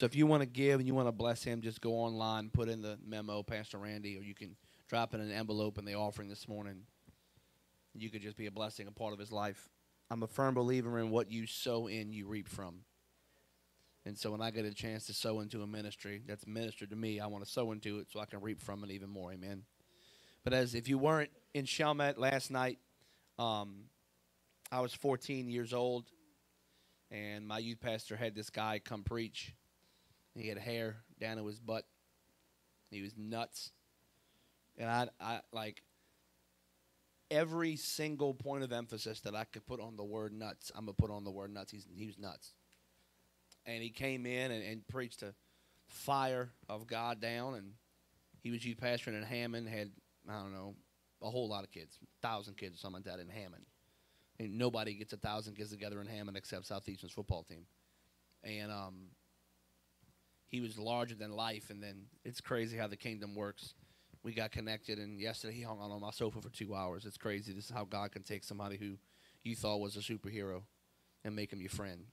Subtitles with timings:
[0.00, 2.50] So if you want to give and you want to bless him, just go online,
[2.50, 4.56] put in the memo, Pastor Randy, or you can
[4.88, 6.82] drop in an envelope in the offering this morning.
[7.94, 9.68] You could just be a blessing, a part of his life.
[10.10, 12.80] I'm a firm believer in what you sow in, you reap from.
[14.04, 16.96] And so when I get a chance to sow into a ministry that's ministered to
[16.96, 19.32] me, I want to sow into it so I can reap from it even more.
[19.32, 19.62] Amen.
[20.42, 22.78] But as if you weren't in Chalmette last night,
[23.38, 23.84] um,
[24.70, 26.04] I was 14 years old,
[27.10, 29.54] and my youth pastor had this guy come preach.
[30.34, 31.84] He had hair down to his butt.
[32.90, 33.72] He was nuts,
[34.76, 35.82] and I, I like
[37.30, 40.70] every single point of emphasis that I could put on the word nuts.
[40.74, 41.72] I'm gonna put on the word nuts.
[41.72, 42.54] He's he was nuts,
[43.66, 45.34] and he came in and, and preached a
[45.88, 47.72] fire of God down, and
[48.42, 49.68] he was youth pastor in Hammond.
[49.68, 49.90] Had
[50.28, 50.74] I don't know
[51.22, 53.64] a whole lot of kids, thousand kids or something like that in Hammond.
[54.38, 57.66] And nobody gets a thousand kids together in Hammond except Southeastern's football team.
[58.42, 58.94] And um,
[60.48, 61.70] he was larger than life.
[61.70, 63.74] And then it's crazy how the kingdom works.
[64.22, 67.04] We got connected, and yesterday he hung on my sofa for two hours.
[67.04, 67.52] It's crazy.
[67.52, 68.96] This is how God can take somebody who
[69.42, 70.62] you thought was a superhero
[71.24, 72.06] and make him your friend.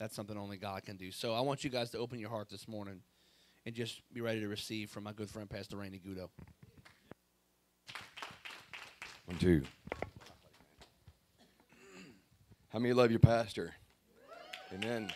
[0.00, 1.12] That's something only God can do.
[1.12, 3.02] So I want you guys to open your heart this morning
[3.64, 6.28] and just be ready to receive from my good friend Pastor Randy Gudo.
[9.26, 9.62] One, two.
[12.70, 13.74] How many love your pastor?
[14.72, 15.12] Amen.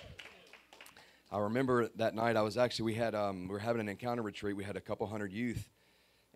[1.30, 4.22] I remember that night I was actually we had um, we were having an encounter
[4.22, 4.56] retreat.
[4.56, 5.69] We had a couple hundred youth,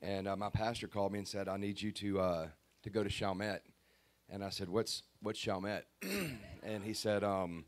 [0.03, 2.49] and uh, my pastor called me and said, "I need you to uh,
[2.83, 3.63] to go to Chalmette."
[4.29, 5.85] And I said, "What's what's Chalmette?"
[6.65, 7.65] and he said, um,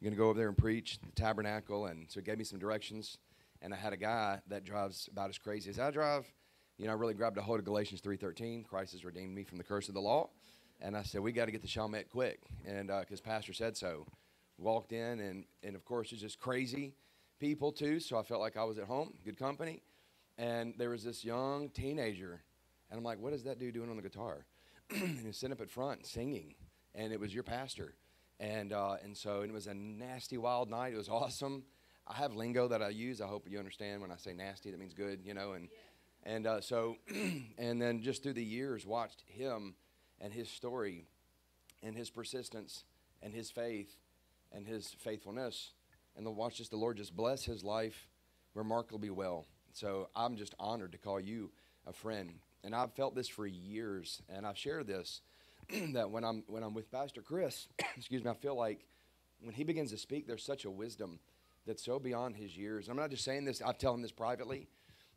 [0.00, 2.60] "You're gonna go over there and preach the tabernacle." And so he gave me some
[2.60, 3.18] directions.
[3.60, 6.32] And I had a guy that drives about as crazy as I drive.
[6.78, 8.64] You know, I really grabbed a hold of Galatians 3:13.
[8.64, 10.30] Christ has redeemed me from the curse of the law.
[10.80, 13.76] And I said, we got to get to Chalmette quick, and because uh, Pastor said
[13.76, 14.04] so.
[14.58, 16.94] Walked in, and and of course it's just crazy
[17.40, 17.98] people too.
[17.98, 19.82] So I felt like I was at home, good company.
[20.38, 22.40] And there was this young teenager,
[22.90, 24.46] and I'm like, what is that dude doing on the guitar?
[24.90, 26.54] and he's sitting up at front singing,
[26.94, 27.94] and it was your pastor.
[28.40, 30.94] And uh, and so it was a nasty, wild night.
[30.94, 31.64] It was awesome.
[32.06, 33.20] I have lingo that I use.
[33.20, 35.52] I hope you understand when I say nasty, that means good, you know.
[35.52, 36.32] And yeah.
[36.32, 36.96] and uh, so,
[37.58, 39.74] and then just through the years, watched him
[40.20, 41.06] and his story
[41.82, 42.84] and his persistence
[43.22, 43.96] and his faith
[44.52, 45.72] and his faithfulness.
[46.16, 48.08] And the watch just the Lord just bless his life
[48.54, 49.46] remarkably well.
[49.72, 51.50] So I'm just honored to call you
[51.86, 52.34] a friend.
[52.64, 55.22] And I've felt this for years, and I've shared this
[55.92, 58.86] that when I'm when I'm with Pastor Chris, excuse me, I feel like
[59.40, 61.18] when he begins to speak, there's such a wisdom
[61.66, 62.88] that's so beyond his years.
[62.88, 64.68] I'm not just saying this; I tell him this privately,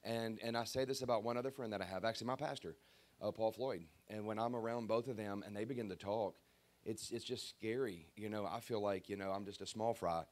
[0.03, 2.75] and and I say this about one other friend that I have, actually my pastor
[3.21, 3.83] uh, Paul Floyd.
[4.09, 6.35] And when I'm around both of them and they begin to talk,
[6.85, 8.07] it's it's just scary.
[8.15, 10.23] You know, I feel like you know I'm just a small fry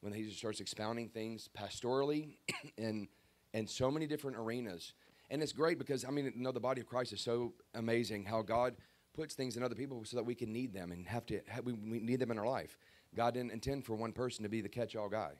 [0.00, 2.36] when he just starts expounding things pastorally
[2.78, 3.08] and
[3.54, 4.92] and so many different arenas.
[5.30, 8.24] And it's great because I mean, you know, the body of Christ is so amazing
[8.24, 8.74] how God
[9.14, 11.64] puts things in other people so that we can need them and have to have,
[11.64, 12.76] we, we need them in our life.
[13.14, 15.32] God didn't intend for one person to be the catch-all guy.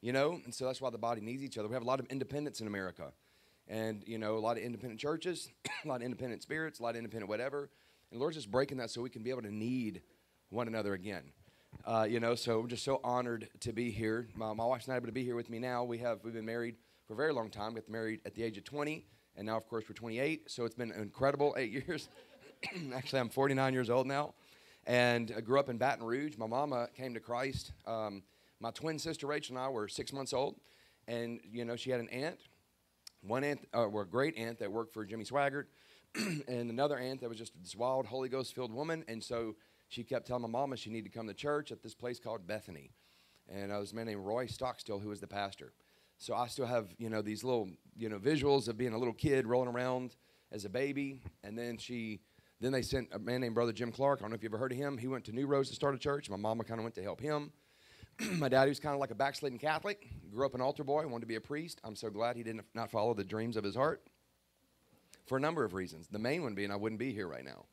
[0.00, 1.68] You know, and so that's why the body needs each other.
[1.68, 3.12] We have a lot of independence in America
[3.70, 5.48] and you know a lot of independent churches
[5.84, 7.70] a lot of independent spirits a lot of independent whatever
[8.10, 10.02] and lord's just breaking that so we can be able to need
[10.50, 11.22] one another again.
[11.84, 14.28] Uh, you know so I'm just so honored to be here.
[14.34, 15.84] My, my wife's not able to be here with me now.
[15.84, 16.76] We have we've been married
[17.06, 17.74] for a very long time.
[17.74, 19.04] We got married at the age of 20
[19.36, 22.08] and now of course we're 28 so it's been an incredible eight years.
[22.94, 24.34] Actually i'm 49 years old now
[24.86, 26.36] and I grew up in baton rouge.
[26.36, 27.72] My mama came to christ.
[27.86, 28.22] Um,
[28.58, 30.56] my twin sister rachel and i were six months old
[31.06, 32.38] and you know she had an aunt
[33.22, 35.66] one aunt, uh, or a great aunt that worked for Jimmy Swaggart,
[36.48, 39.04] and another aunt that was just this wild Holy Ghost filled woman.
[39.08, 39.56] And so
[39.88, 42.46] she kept telling my mama she needed to come to church at this place called
[42.46, 42.92] Bethany.
[43.48, 45.72] And I was a man named Roy Stockstill who was the pastor.
[46.18, 49.14] So I still have, you know, these little, you know, visuals of being a little
[49.14, 50.16] kid rolling around
[50.52, 51.22] as a baby.
[51.42, 52.20] And then she,
[52.60, 54.20] then they sent a man named Brother Jim Clark.
[54.20, 54.98] I don't know if you ever heard of him.
[54.98, 56.28] He went to New Roads to start a church.
[56.28, 57.52] My mama kind of went to help him.
[58.32, 60.08] my daddy was kind of like a backslidden Catholic.
[60.30, 61.80] Grew up an altar boy, wanted to be a priest.
[61.84, 64.02] I'm so glad he did not follow the dreams of his heart
[65.30, 66.08] for a number of reasons.
[66.08, 67.66] The main one being I wouldn't be here right now.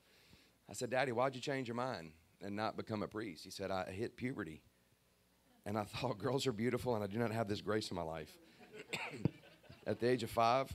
[0.69, 3.43] I said, Daddy, why'd you change your mind and not become a priest?
[3.43, 4.61] He said, I hit puberty.
[5.65, 8.03] And I thought, girls are beautiful, and I do not have this grace in my
[8.03, 8.31] life.
[9.87, 10.71] At the age of five,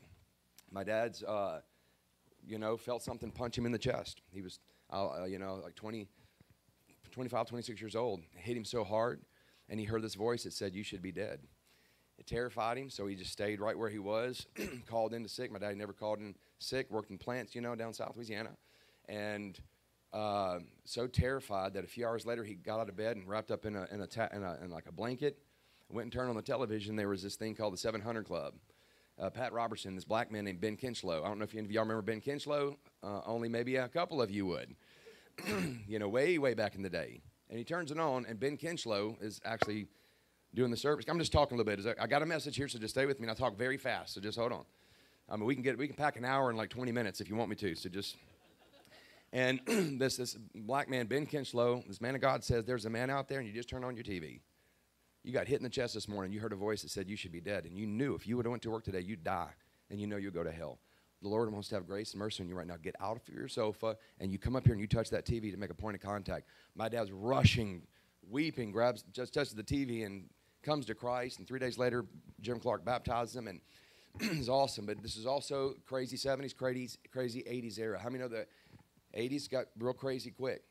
[0.72, 1.60] my dad's, uh,
[2.44, 4.20] you know, felt something punch him in the chest.
[4.32, 4.58] He was,
[4.90, 6.08] uh, you know, like 20,
[7.12, 8.22] 25, 26 years old.
[8.34, 9.20] It hit him so hard
[9.68, 11.38] and he heard this voice that said, You should be dead.
[12.22, 14.46] It terrified him, so he just stayed right where he was,
[14.86, 15.50] called in to sick.
[15.50, 18.50] My dad never called in sick, worked in plants, you know, down South Louisiana.
[19.08, 19.58] And
[20.12, 23.50] uh, so terrified that a few hours later he got out of bed and wrapped
[23.50, 25.36] up in a, in a, ta- in a in like a blanket,
[25.88, 26.94] went and turned on the television.
[26.94, 28.54] There was this thing called the 700 Club.
[29.18, 31.24] Uh, Pat Robertson, this black man named Ben Kinchlow.
[31.24, 32.76] I don't know if any of y'all remember Ben Kinchlow.
[33.02, 34.76] Uh, only maybe a couple of you would.
[35.88, 37.20] you know, way, way back in the day.
[37.50, 39.88] And he turns it on, and Ben Kinchlow is actually
[40.54, 41.04] doing the service.
[41.08, 41.96] I'm just talking a little bit.
[42.00, 43.24] I got a message here, so just stay with me.
[43.24, 44.64] And I talk very fast, so just hold on.
[45.28, 47.28] I mean, we can get we can pack an hour in like 20 minutes if
[47.28, 47.74] you want me to.
[47.74, 48.16] So just.
[49.34, 49.60] And
[49.98, 53.28] this this black man Ben Kinchlow, this man of God says, "There's a man out
[53.28, 54.40] there, and you just turn on your TV.
[55.24, 56.32] You got hit in the chest this morning.
[56.32, 58.36] You heard a voice that said you should be dead, and you knew if you
[58.36, 59.50] would have went to work today, you'd die,
[59.88, 60.80] and you know you'd go to hell.
[61.22, 62.74] The Lord wants to have grace and mercy on you right now.
[62.82, 65.50] Get out of your sofa, and you come up here and you touch that TV
[65.52, 66.48] to make a point of contact.
[66.74, 67.82] My dad's rushing,
[68.28, 70.24] weeping, grabs just touches the TV and
[70.62, 71.38] comes to Christ.
[71.38, 72.04] And three days later,
[72.40, 73.60] Jim Clark baptized him, and
[74.20, 74.86] it's awesome.
[74.86, 77.98] But this is also crazy 70s, crazy, crazy 80s era.
[77.98, 78.46] How many know the
[79.16, 80.62] 80s got real crazy quick?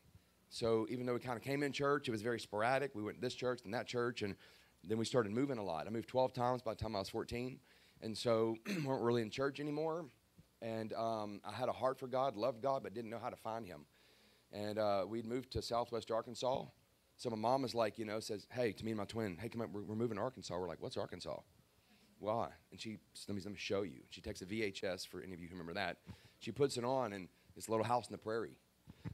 [0.48, 2.94] So even though we kind of came in church, it was very sporadic.
[2.94, 4.36] We went to this church and that church, and
[4.84, 5.86] then we started moving a lot.
[5.86, 7.58] I moved 12 times by the time I was 14,
[8.02, 10.06] and so weren't really in church anymore.
[10.60, 13.36] And um, I had a heart for God, loved God, but didn't know how to
[13.36, 13.86] find Him.
[14.52, 16.66] And uh, we'd moved to Southwest Arkansas.
[17.16, 19.48] So my mom was like, you know, says, "Hey, to me and my twin, hey,
[19.48, 21.38] come up, we're, we're moving to Arkansas." We're like, "What's Arkansas?"
[22.18, 22.50] Why?
[22.70, 24.00] And she, let me, let me show you.
[24.10, 25.96] She takes a VHS for any of you who remember that.
[26.38, 27.26] She puts it on, and
[27.56, 28.56] it's a little house in the prairie.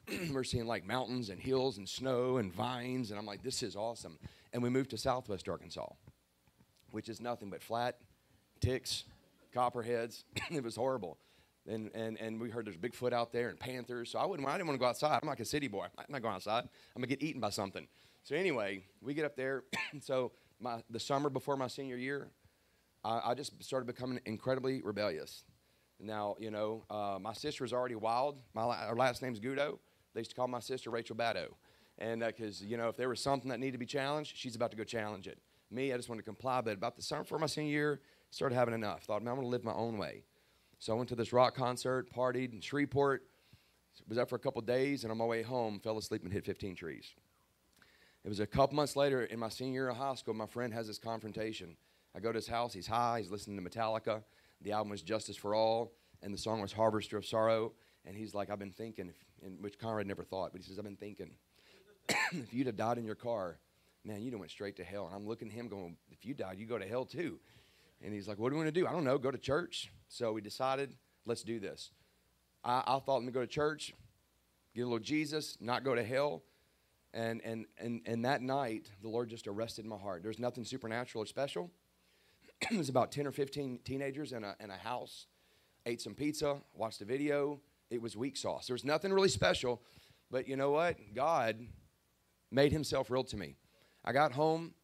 [0.30, 3.76] we're seeing like mountains and hills and snow and vines, and I'm like, this is
[3.76, 4.18] awesome.
[4.52, 5.88] And we moved to Southwest Arkansas,
[6.90, 7.96] which is nothing but flat,
[8.60, 9.04] ticks,
[9.54, 10.24] copperheads.
[10.50, 11.16] it was horrible.
[11.68, 14.10] And, and, and we heard there's Bigfoot out there and panthers.
[14.10, 15.18] So I, wouldn't, I didn't want to go outside.
[15.22, 15.86] I'm like a city boy.
[15.98, 16.64] I'm not going outside.
[16.64, 17.86] I'm going to get eaten by something.
[18.22, 19.64] So anyway, we get up there.
[20.00, 22.28] so my, the summer before my senior year,
[23.04, 25.44] I, I just started becoming incredibly rebellious.
[26.00, 28.40] Now, you know, uh, my sister was already wild.
[28.54, 29.78] My her last name's Gudo.
[30.14, 31.48] They used to call my sister Rachel Baddo.
[31.98, 34.54] And because, uh, you know, if there was something that needed to be challenged, she's
[34.54, 35.38] about to go challenge it.
[35.70, 36.60] Me, I just wanted to comply.
[36.60, 38.00] But about the summer before my senior year,
[38.30, 39.04] started having enough.
[39.04, 40.22] Thought, man, I'm going to live my own way.
[40.78, 43.24] So I went to this rock concert, partied in Shreveport,
[44.08, 46.44] was up for a couple days, and on my way home, fell asleep and hit
[46.44, 47.14] 15 trees.
[48.24, 50.72] It was a couple months later in my senior year of high school, my friend
[50.72, 51.76] has this confrontation.
[52.14, 54.22] I go to his house, he's high, he's listening to Metallica.
[54.62, 55.92] The album was Justice for All,
[56.22, 57.72] and the song was Harvester of Sorrow.
[58.04, 59.12] And he's like, I've been thinking,
[59.60, 61.30] which Conrad never thought, but he says, I've been thinking,
[62.32, 63.58] if you'd have died in your car,
[64.04, 65.06] man, you'd have went straight to hell.
[65.06, 67.38] And I'm looking at him going, if you died, you go to hell too.
[68.02, 68.86] And he's like, what do we want to do?
[68.86, 69.90] I don't know, go to church.
[70.08, 70.94] So we decided,
[71.26, 71.90] let's do this.
[72.64, 73.92] I, I thought, let me go to church,
[74.74, 76.42] get a little Jesus, not go to hell.
[77.14, 80.22] And, and, and, and that night, the Lord just arrested my heart.
[80.22, 81.70] There's nothing supernatural or special.
[82.70, 85.26] it was about 10 or 15 teenagers in a, in a house,
[85.86, 87.60] ate some pizza, watched a video.
[87.90, 88.66] It was weak sauce.
[88.66, 89.82] There was nothing really special,
[90.30, 90.96] but you know what?
[91.14, 91.66] God
[92.50, 93.56] made himself real to me.
[94.04, 94.74] I got home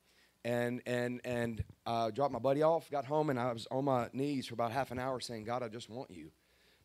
[0.44, 2.91] and and and uh, dropped my buddy off.
[2.91, 5.62] Got home and I was on my knees for about half an hour saying, "God,
[5.62, 6.31] I just want you."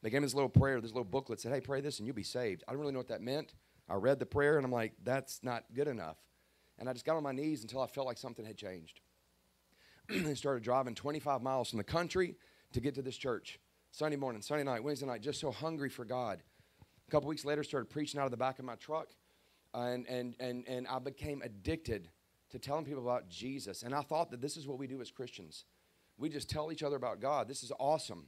[0.01, 2.15] They gave me this little prayer, this little booklet said, "Hey, pray this and you'll
[2.15, 3.53] be saved." I didn't really know what that meant.
[3.89, 6.17] I read the prayer and I'm like, "That's not good enough."
[6.77, 9.01] And I just got on my knees until I felt like something had changed.
[10.09, 12.35] and started driving 25 miles from the country
[12.73, 13.59] to get to this church.
[13.91, 16.41] Sunday morning, Sunday night, Wednesday night, just so hungry for God.
[17.07, 19.09] A couple weeks later, started preaching out of the back of my truck,
[19.73, 22.09] and and and and I became addicted
[22.51, 23.83] to telling people about Jesus.
[23.83, 25.65] And I thought that this is what we do as Christians.
[26.17, 27.47] We just tell each other about God.
[27.47, 28.27] This is awesome.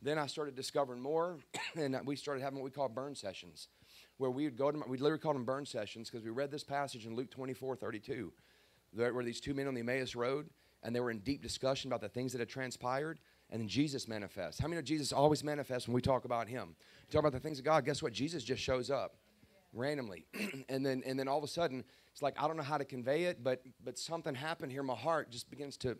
[0.00, 1.38] Then I started discovering more,
[1.76, 3.68] and we started having what we call burn sessions,
[4.16, 6.64] where we would go to, we literally called them burn sessions because we read this
[6.64, 8.32] passage in Luke 24 32.
[8.92, 10.50] There were these two men on the Emmaus Road,
[10.82, 14.08] and they were in deep discussion about the things that had transpired, and then Jesus
[14.08, 14.60] manifests.
[14.60, 16.74] How many know Jesus always manifests when we talk about Him?
[17.10, 18.12] Talk about the things of God, guess what?
[18.12, 19.16] Jesus just shows up
[19.72, 20.26] randomly.
[20.68, 22.84] and then and then all of a sudden, it's like I don't know how to
[22.84, 24.82] convey it, but but something happened here.
[24.82, 25.96] My heart just begins to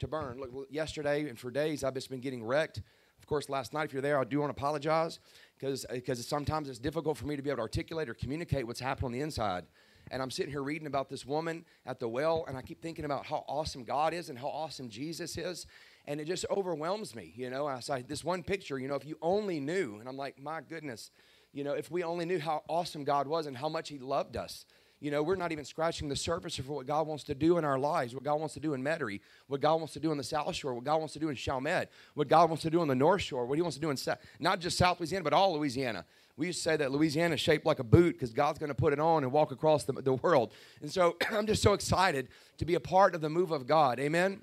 [0.00, 0.40] to burn.
[0.40, 2.82] Look, yesterday and for days I've just been getting wrecked.
[3.18, 5.18] Of course, last night, if you're there, I do want to apologize
[5.58, 8.80] because because sometimes it's difficult for me to be able to articulate or communicate what's
[8.80, 9.64] happened on the inside.
[10.10, 13.04] And I'm sitting here reading about this woman at the well, and I keep thinking
[13.04, 15.66] about how awesome God is and how awesome Jesus is.
[16.06, 17.66] And it just overwhelms me, you know.
[17.66, 20.62] I saw this one picture, you know, if you only knew, and I'm like, my
[20.62, 21.10] goodness,
[21.52, 24.36] you know, if we only knew how awesome God was and how much He loved
[24.36, 24.64] us.
[25.00, 27.64] You know, we're not even scratching the surface of what God wants to do in
[27.64, 30.18] our lives, what God wants to do in Metairie, what God wants to do in
[30.18, 32.80] the South Shore, what God wants to do in Chalmette, what God wants to do
[32.80, 35.22] on the North Shore, what He wants to do in South, not just South Louisiana,
[35.22, 36.04] but all Louisiana.
[36.36, 38.74] We used to say that Louisiana is shaped like a boot because God's going to
[38.74, 40.52] put it on and walk across the, the world.
[40.80, 42.28] And so I'm just so excited
[42.58, 44.00] to be a part of the move of God.
[44.00, 44.42] Amen.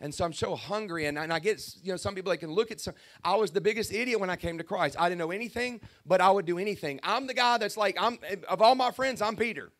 [0.00, 1.06] And so I'm so hungry.
[1.06, 2.94] And, and I get, you know, some people, they can look at some.
[3.24, 4.96] I was the biggest idiot when I came to Christ.
[4.98, 7.00] I didn't know anything, but I would do anything.
[7.02, 9.72] I'm the guy that's like, I'm, of all my friends, I'm Peter.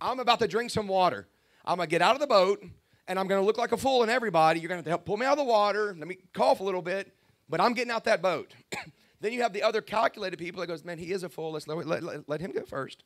[0.00, 1.28] I'm about to drink some water.
[1.64, 2.64] I'm going to get out of the boat
[3.08, 4.60] and I'm going to look like a fool in everybody.
[4.60, 5.94] You're going to have to help pull me out of the water.
[5.98, 7.12] Let me cough a little bit,
[7.48, 8.54] but I'm getting out that boat.
[9.20, 11.52] then you have the other calculated people that goes, man, he is a fool.
[11.52, 13.02] Let's let, let, let, let him go first.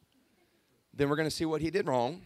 [0.92, 2.22] Then we're going to see what he did wrong.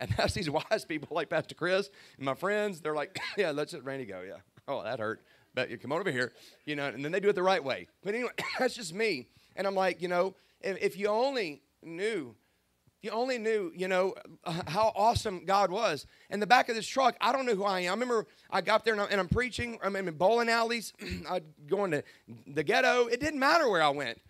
[0.10, 2.80] And that's these wise people like Pastor Chris and my friends.
[2.80, 4.22] They're like, yeah, let's let Randy go.
[4.26, 4.38] Yeah.
[4.66, 5.22] Oh, that hurt.
[5.54, 6.32] But you come on over here,
[6.64, 7.86] you know, and then they do it the right way.
[8.02, 9.28] But anyway, that's just me.
[9.56, 12.34] And I'm like, you know, if, if you only knew
[13.02, 14.14] you only knew, you know,
[14.44, 16.06] how awesome God was.
[16.28, 17.88] In the back of this truck, I don't know who I am.
[17.88, 19.78] I remember I got there and I'm, and I'm preaching.
[19.82, 20.92] I'm in bowling alleys.
[21.30, 22.04] I'd go into
[22.46, 23.06] the ghetto.
[23.06, 24.20] It didn't matter where I went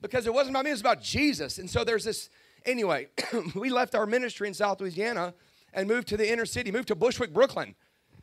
[0.00, 0.70] because it wasn't about me.
[0.70, 1.58] It was about Jesus.
[1.58, 2.30] And so there's this.
[2.66, 3.08] Anyway,
[3.54, 5.34] we left our ministry in South Louisiana
[5.72, 7.74] and moved to the inner city, moved to Bushwick, Brooklyn.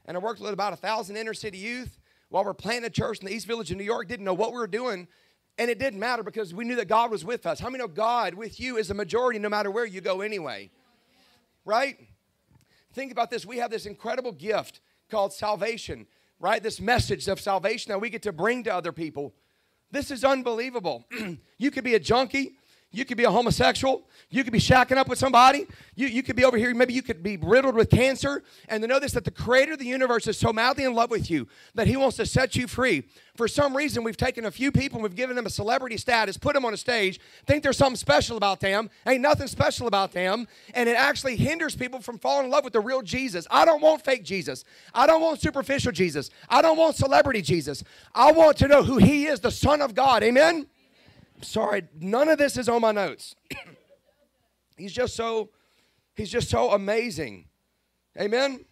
[0.06, 3.20] And I worked with about a thousand inner city youth while we're planting a church
[3.20, 4.08] in the East Village of New York.
[4.08, 5.08] Didn't know what we were doing.
[5.58, 7.60] And it didn't matter because we knew that God was with us.
[7.60, 10.72] How many know God with you is a majority no matter where you go anyway?
[11.66, 12.00] Right?
[12.94, 13.46] Think about this.
[13.46, 14.80] We have this incredible gift
[15.10, 16.08] called salvation,
[16.40, 16.64] right?
[16.64, 19.34] This message of salvation that we get to bring to other people.
[19.92, 21.06] This is unbelievable.
[21.58, 22.56] you could be a junkie,
[22.94, 24.04] you could be a homosexual.
[24.30, 25.66] You could be shacking up with somebody.
[25.96, 26.74] You, you could be over here.
[26.74, 28.44] Maybe you could be riddled with cancer.
[28.68, 31.10] And to know this that the creator of the universe is so madly in love
[31.10, 33.04] with you that he wants to set you free.
[33.36, 36.36] For some reason, we've taken a few people and we've given them a celebrity status,
[36.36, 38.90] put them on a stage, think there's something special about them.
[39.08, 40.48] Ain't nothing special about them.
[40.74, 43.48] And it actually hinders people from falling in love with the real Jesus.
[43.50, 44.66] I don't want fake Jesus.
[44.94, 46.30] I don't want superficial Jesus.
[46.50, 47.86] I don't want celebrity Jesus.
[48.14, 50.24] I want to know who he is, the Son of God.
[50.24, 50.68] Amen?
[51.42, 53.36] Sorry, none of this is on my notes.
[54.78, 55.50] he's just so,
[56.16, 57.46] he's just so amazing.
[58.20, 58.66] Amen?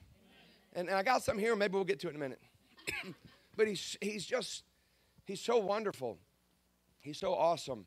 [0.74, 2.42] And, and I got some here, maybe we'll get to it in a minute.
[3.56, 4.64] but he's, he's just,
[5.26, 6.18] he's so wonderful.
[7.00, 7.86] He's so awesome.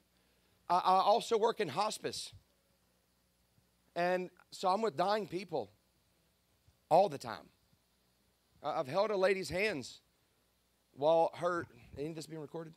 [0.69, 2.33] I, I also work in hospice.
[3.95, 5.71] And so I'm with dying people
[6.89, 7.49] all the time.
[8.63, 10.01] I've held a lady's hands
[10.93, 11.67] while her,
[11.99, 12.75] ain't this being recorded?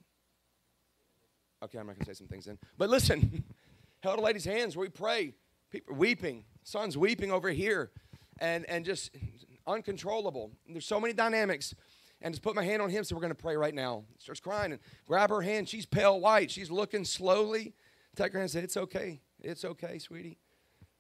[1.66, 2.60] Okay, I'm not going to say some things then.
[2.78, 3.44] But listen,
[4.04, 4.76] held a lady's hands.
[4.76, 5.34] Where we pray.
[5.72, 6.46] People weeping.
[6.64, 7.92] Son's weeping over here.
[8.40, 9.12] And, and just
[9.66, 10.52] uncontrollable.
[10.68, 11.74] And there's so many dynamics.
[12.22, 14.04] And just put my hand on him, so we're going to pray right now.
[14.20, 15.68] Starts crying and grab her hand.
[15.68, 16.52] She's pale white.
[16.52, 17.74] She's looking slowly.
[18.16, 19.22] Take her hand and say, It's okay.
[19.42, 20.38] It's okay, sweetie.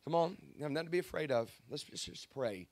[0.03, 0.37] Come on.
[0.55, 1.51] You have nothing to be afraid of.
[1.69, 2.67] Let's just, just pray.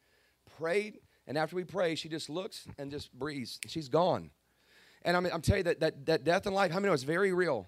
[0.58, 1.00] Prayed.
[1.28, 3.60] And after we pray, she just looks and just breathes.
[3.68, 4.32] She's gone.
[5.04, 7.04] And I'm, I'm telling you that, that, that death and life, how many know it's
[7.04, 7.68] very real?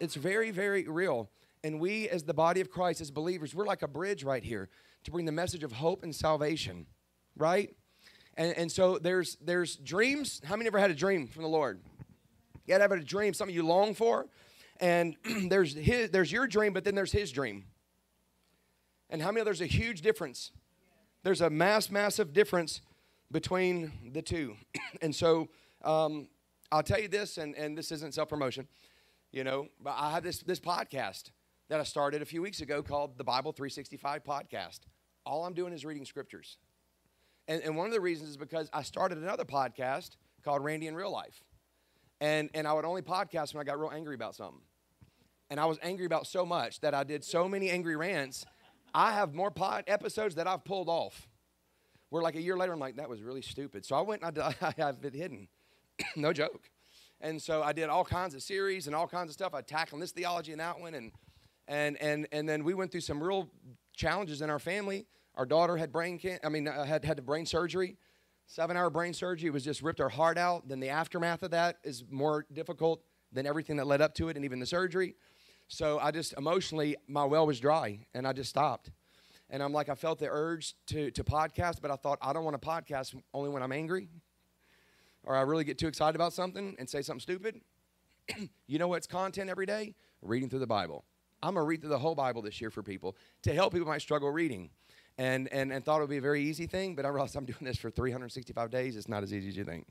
[0.00, 1.30] It's very, very real.
[1.64, 4.68] And we, as the body of Christ, as believers, we're like a bridge right here
[5.04, 6.86] to bring the message of hope and salvation,
[7.36, 7.74] right?
[8.36, 10.40] And, and so there's there's dreams.
[10.44, 11.80] How many ever had a dream from the Lord?
[12.66, 14.26] You had to have a dream, something you long for.
[14.80, 15.16] And
[15.48, 17.64] there's his, there's your dream, but then there's his dream.
[19.10, 20.52] And how many there's a huge difference?
[21.24, 22.82] There's a mass, massive difference
[23.32, 24.56] between the two.
[25.02, 25.48] and so
[25.82, 26.28] um,
[26.70, 28.68] I'll tell you this, and, and this isn't self promotion.
[29.30, 31.30] You know, but I have this this podcast
[31.68, 34.80] that I started a few weeks ago called the Bible 365 podcast.
[35.26, 36.56] All I'm doing is reading scriptures.
[37.46, 40.94] And, and one of the reasons is because I started another podcast called Randy in
[40.94, 41.42] Real Life.
[42.20, 44.60] And, and I would only podcast when I got real angry about something.
[45.50, 48.44] And I was angry about so much that I did so many angry rants.
[48.94, 51.28] I have more pod episodes that I've pulled off.
[52.10, 53.84] Where like a year later, I'm like, that was really stupid.
[53.84, 55.48] So I went and I, I have it hidden.
[56.16, 56.70] no joke.
[57.20, 59.54] And so I did all kinds of series and all kinds of stuff.
[59.54, 60.94] I tackled this theology and that one.
[60.94, 61.12] And,
[61.66, 63.50] and, and, and then we went through some real
[63.96, 65.06] challenges in our family.
[65.34, 67.96] Our daughter had brain can- I mean, uh, had, had the brain surgery.
[68.46, 69.48] Seven hour brain surgery.
[69.48, 70.68] It was just ripped her heart out.
[70.68, 74.36] Then the aftermath of that is more difficult than everything that led up to it
[74.36, 75.16] and even the surgery.
[75.66, 78.90] So I just emotionally, my well was dry and I just stopped.
[79.50, 82.44] And I'm like, I felt the urge to, to podcast, but I thought, I don't
[82.44, 84.08] want to podcast only when I'm angry
[85.24, 87.60] or I really get too excited about something and say something stupid,
[88.66, 89.94] you know what's content every day?
[90.22, 91.04] Reading through the Bible.
[91.42, 93.88] I'm going to read through the whole Bible this year for people to help people
[93.88, 94.70] might struggle reading.
[95.20, 97.44] And, and, and thought it would be a very easy thing, but I realized I'm
[97.44, 98.96] doing this for 365 days.
[98.96, 99.84] It's not as easy as you think.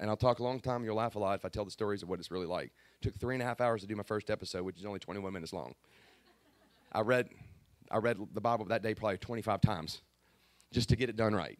[0.00, 0.84] And I'll talk a long time.
[0.84, 2.72] You'll laugh a lot if I tell the stories of what it's really like.
[3.00, 4.98] It took three and a half hours to do my first episode, which is only
[4.98, 5.74] 21 minutes long.
[6.92, 7.28] I read,
[7.90, 10.00] I read the Bible that day probably 25 times
[10.72, 11.58] just to get it done right.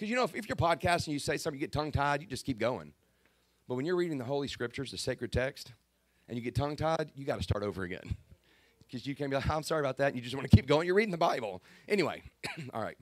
[0.00, 2.26] Because you know, if, if you're podcasting, you say something, you get tongue tied, you
[2.26, 2.94] just keep going.
[3.68, 5.74] But when you're reading the Holy Scriptures, the sacred text,
[6.26, 8.16] and you get tongue tied, you got to start over again.
[8.86, 10.66] Because you can't be like, I'm sorry about that, and you just want to keep
[10.66, 10.84] going.
[10.84, 11.62] You're reading the Bible.
[11.86, 12.24] Anyway,
[12.74, 12.98] all right.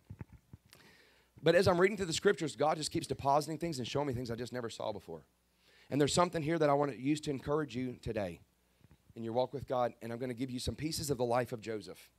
[1.42, 4.12] But as I'm reading through the scriptures, God just keeps depositing things and showing me
[4.12, 5.22] things I just never saw before.
[5.88, 8.40] And there's something here that I want to use to encourage you today
[9.16, 11.24] in your walk with God, and I'm going to give you some pieces of the
[11.24, 12.10] life of Joseph.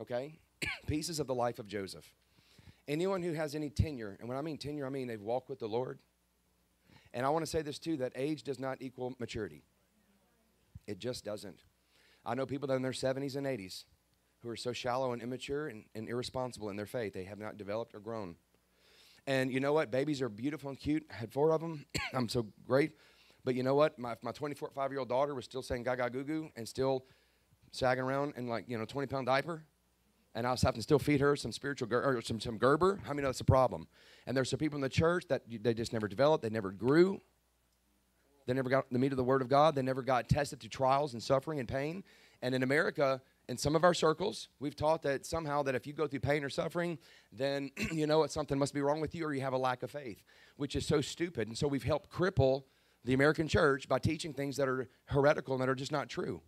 [0.00, 0.38] Okay?
[0.86, 2.10] pieces of the life of Joseph.
[2.88, 5.58] Anyone who has any tenure, and when I mean tenure, I mean they've walked with
[5.58, 5.98] the Lord.
[7.12, 9.62] And I want to say this too that age does not equal maturity.
[10.86, 11.62] It just doesn't.
[12.24, 13.84] I know people that are in their 70s and 80s
[14.40, 17.12] who are so shallow and immature and, and irresponsible in their faith.
[17.12, 18.36] They have not developed or grown.
[19.26, 19.90] And you know what?
[19.90, 21.04] Babies are beautiful and cute.
[21.10, 21.84] I had four of them.
[22.14, 22.92] I'm so great.
[23.44, 23.98] But you know what?
[23.98, 27.04] My, my 24, 5 year old daughter was still saying gaga goo goo and still
[27.72, 29.64] sagging around in like, you know, 20 pound diaper.
[30.38, 33.00] And I was having to still feed her some spiritual ger- or some, some Gerber.
[33.02, 33.88] How many know that's a problem?
[34.24, 37.20] And there's some people in the church that they just never developed, they never grew.
[38.46, 39.74] They never got the meat of the Word of God.
[39.74, 42.04] They never got tested through trials and suffering and pain.
[42.40, 45.92] And in America, in some of our circles, we've taught that somehow that if you
[45.92, 46.98] go through pain or suffering,
[47.32, 49.82] then you know what something must be wrong with you or you have a lack
[49.82, 50.22] of faith,
[50.56, 51.48] which is so stupid.
[51.48, 52.62] And so we've helped cripple
[53.04, 56.40] the American church by teaching things that are heretical and that are just not true.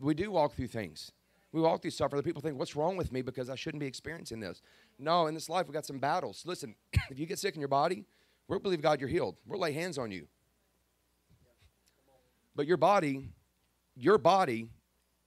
[0.00, 1.10] We do walk through things.
[1.54, 2.18] We walk through suffering.
[2.18, 4.60] The people think, what's wrong with me because I shouldn't be experiencing this?
[4.98, 6.42] No, in this life, we got some battles.
[6.44, 6.74] Listen,
[7.10, 8.04] if you get sick in your body,
[8.48, 9.36] we'll believe God you're healed.
[9.46, 10.26] We'll lay hands on you.
[12.56, 13.28] But your body,
[13.94, 14.66] your body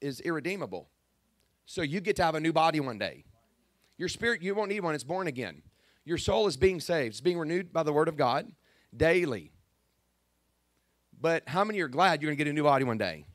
[0.01, 0.89] is irredeemable.
[1.65, 3.23] So you get to have a new body one day.
[3.97, 5.61] Your spirit, you won't need one, it's born again.
[6.03, 8.51] Your soul is being saved, it's being renewed by the Word of God
[8.95, 9.53] daily.
[11.21, 13.27] But how many are glad you're going to get a new body one day?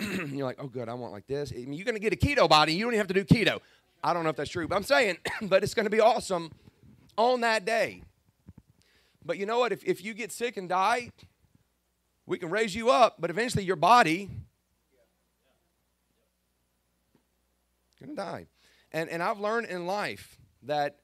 [0.32, 1.52] you're like, oh, good, I want like this.
[1.54, 3.24] I mean, you're going to get a keto body, you don't even have to do
[3.24, 3.60] keto.
[4.02, 6.50] I don't know if that's true, but I'm saying, but it's going to be awesome
[7.16, 8.02] on that day.
[9.24, 9.72] But you know what?
[9.72, 11.12] If, if you get sick and die,
[12.26, 14.30] we can raise you up, but eventually your body
[18.00, 18.46] going to die.
[18.92, 20.96] And, and I've learned in life that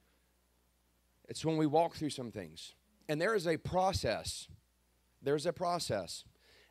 [1.29, 2.73] it's when we walk through some things.
[3.07, 4.47] And there is a process.
[5.21, 6.23] There's a process.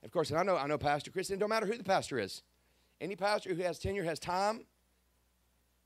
[0.05, 1.85] Of course, and I know, I know Pastor Chris, and it don't matter who the
[1.85, 2.43] pastor is.
[3.01, 4.67] Any pastor who has tenure has time.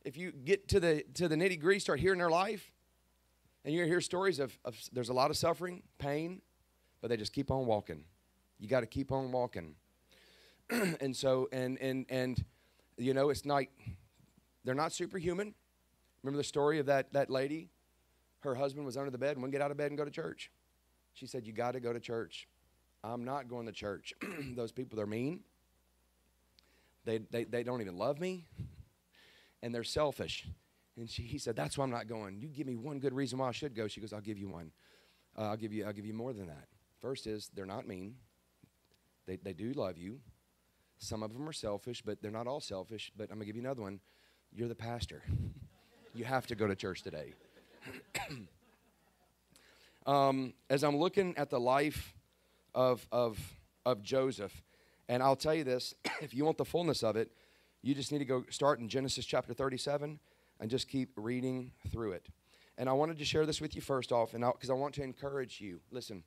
[0.05, 2.71] If you get to the to the nitty gritty, start hearing their life,
[3.64, 6.40] and you hear stories of, of there's a lot of suffering, pain,
[7.00, 8.04] but they just keep on walking.
[8.58, 9.75] You got to keep on walking.
[10.71, 12.45] and so, and and and
[12.97, 13.65] you know, it's not
[14.65, 15.54] they're not superhuman.
[16.23, 17.71] Remember the story of that, that lady?
[18.41, 20.11] Her husband was under the bed and wouldn't get out of bed and go to
[20.11, 20.50] church.
[21.15, 22.49] She said, You got to go to church.
[23.02, 24.13] I'm not going to church.
[24.56, 25.41] Those people, they're mean.
[27.04, 28.47] They, they, they don't even love me.
[29.63, 30.47] And they're selfish.
[30.97, 32.41] And she, he said, That's why I'm not going.
[32.41, 33.89] You give me one good reason why I should go.
[33.89, 34.73] She goes, I'll give you one.
[35.36, 36.67] Uh, I'll, give you, I'll give you more than that.
[37.00, 38.17] First is, they're not mean.
[39.26, 40.21] They, they do love you.
[40.99, 43.13] Some of them are selfish, but they're not all selfish.
[43.17, 44.00] But I'm going to give you another one.
[44.52, 45.23] You're the pastor.
[46.15, 47.32] you have to go to church today.
[50.06, 52.13] um, as I'm looking at the life
[52.75, 53.39] of, of,
[53.85, 54.63] of Joseph,
[55.09, 57.33] and I'll tell you this if you want the fullness of it,
[57.83, 60.19] you just need to go start in Genesis chapter 37
[60.61, 62.28] and just keep reading through it.
[62.76, 65.02] And I wanted to share this with you first off, and because I, want to
[65.02, 65.80] encourage you.
[65.91, 66.23] Listen,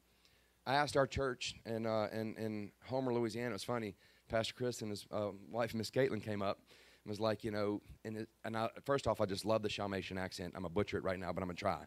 [0.65, 3.49] I asked our church in, uh, in, in Homer, Louisiana.
[3.49, 3.95] It was funny.
[4.29, 6.59] Pastor Chris and his uh, wife, Miss Caitlin, came up
[7.03, 10.17] and was like, you know, and, and I, first off, I just love the Chalmatian
[10.17, 10.53] accent.
[10.55, 11.83] I'm to butcher it right now, but I'm going to try.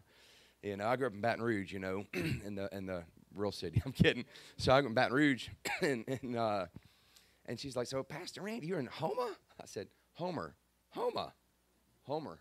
[0.63, 3.03] You know, I grew up in Baton Rouge, you know, in the in the
[3.35, 3.81] real city.
[3.85, 4.25] I'm kidding.
[4.57, 5.49] So I'm in Baton Rouge,
[5.81, 6.65] and and, uh,
[7.45, 9.35] and she's like, so Pastor Randy, you're in Houma?
[9.61, 10.55] I said, Homer,
[10.89, 11.33] Houma,
[12.03, 12.39] Homer.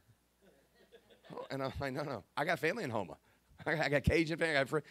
[1.51, 3.17] And I'm like, no, no, I got family in Houma.
[3.67, 4.57] I got Cajun family.
[4.57, 4.83] I got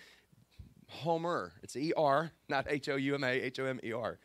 [0.89, 1.53] Homer.
[1.63, 4.19] It's E R, not H O U M A, H O M E R.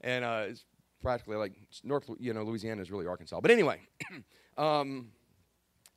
[0.00, 0.64] And uh, it's
[1.02, 3.40] practically like North, you know, Louisiana is really Arkansas.
[3.40, 3.80] But anyway,
[4.58, 5.08] um,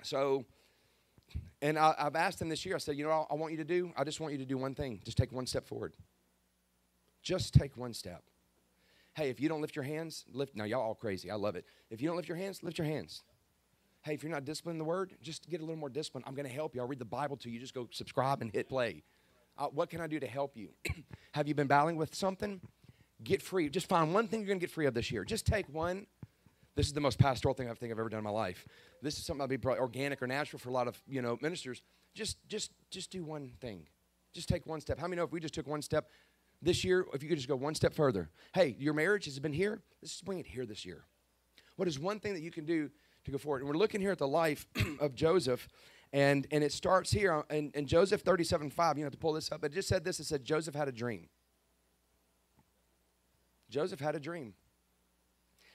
[0.01, 0.45] so,
[1.61, 3.57] and I, have asked them this year, I said, you know, I, I want you
[3.57, 5.01] to do, I just want you to do one thing.
[5.03, 5.93] Just take one step forward.
[7.21, 8.23] Just take one step.
[9.13, 10.55] Hey, if you don't lift your hands, lift.
[10.55, 11.29] Now, y'all all crazy.
[11.29, 11.65] I love it.
[11.89, 13.23] If you don't lift your hands, lift your hands.
[14.03, 16.23] Hey, if you're not disciplined in the word, just get a little more discipline.
[16.25, 16.81] I'm going to help you.
[16.81, 17.59] I'll read the Bible to you.
[17.59, 19.03] Just go subscribe and hit play.
[19.57, 20.69] Uh, what can I do to help you?
[21.33, 22.61] Have you been battling with something?
[23.21, 23.67] Get free.
[23.67, 25.25] Just find one thing you're going to get free of this year.
[25.25, 26.07] Just take one.
[26.79, 28.65] This is the most pastoral thing I think I've ever done in my life.
[29.01, 31.37] This is something that'd be probably organic or natural for a lot of you know
[31.41, 31.81] ministers.
[32.15, 33.85] Just just just do one thing.
[34.31, 34.97] Just take one step.
[34.97, 36.09] How many know if we just took one step
[36.61, 38.29] this year, if you could just go one step further?
[38.53, 39.81] Hey, your marriage has been here.
[40.01, 41.03] Let's bring it here this year.
[41.75, 42.89] What is one thing that you can do
[43.25, 43.59] to go forward?
[43.59, 44.65] And we're looking here at the life
[45.01, 45.67] of Joseph.
[46.13, 48.97] And, and it starts here in, in Joseph 37 5.
[48.97, 49.59] You have to pull this up.
[49.59, 50.21] But it just said this.
[50.21, 51.27] It said Joseph had a dream.
[53.69, 54.53] Joseph had a dream.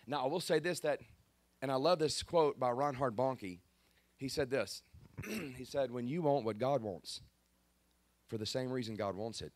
[0.07, 1.01] Now, I will say this that,
[1.62, 3.61] and I love this quote by Reinhard Bonnke.
[4.17, 4.83] He said this
[5.57, 7.21] He said, When you want what God wants,
[8.27, 9.53] for the same reason God wants it,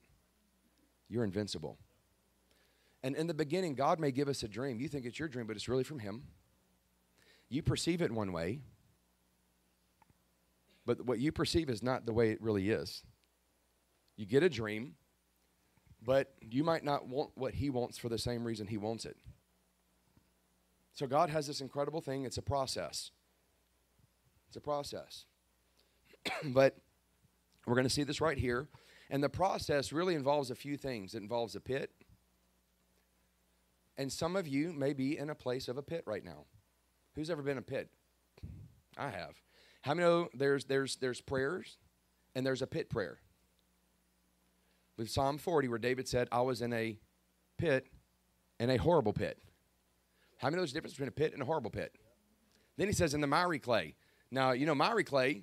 [1.08, 1.78] you're invincible.
[3.02, 4.80] And in the beginning, God may give us a dream.
[4.80, 6.24] You think it's your dream, but it's really from Him.
[7.48, 8.60] You perceive it one way,
[10.84, 13.02] but what you perceive is not the way it really is.
[14.16, 14.94] You get a dream,
[16.02, 19.16] but you might not want what he wants for the same reason he wants it.
[20.98, 23.12] So God has this incredible thing, it's a process.
[24.48, 25.26] It's a process.
[26.46, 26.76] but
[27.64, 28.66] we're going to see this right here.
[29.08, 31.14] And the process really involves a few things.
[31.14, 31.92] It involves a pit.
[33.96, 36.46] And some of you may be in a place of a pit right now.
[37.14, 37.90] Who's ever been in a pit?
[38.96, 39.36] I have.
[39.82, 41.76] How many know there's there's there's prayers
[42.34, 43.18] and there's a pit prayer?
[44.96, 46.98] With Psalm 40, where David said, I was in a
[47.56, 47.86] pit
[48.58, 49.38] in a horrible pit.
[50.38, 51.94] How many know there's a difference between a pit and a horrible pit?
[52.76, 53.94] Then he says, in the miry clay.
[54.30, 55.42] Now, you know, miry clay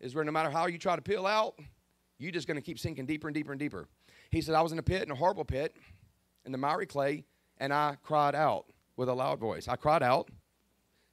[0.00, 1.58] is where no matter how you try to peel out,
[2.18, 3.88] you're just going to keep sinking deeper and deeper and deeper.
[4.30, 5.76] He said, I was in a pit, in a horrible pit,
[6.44, 7.24] in the miry clay,
[7.58, 9.68] and I cried out with a loud voice.
[9.68, 10.30] I cried out.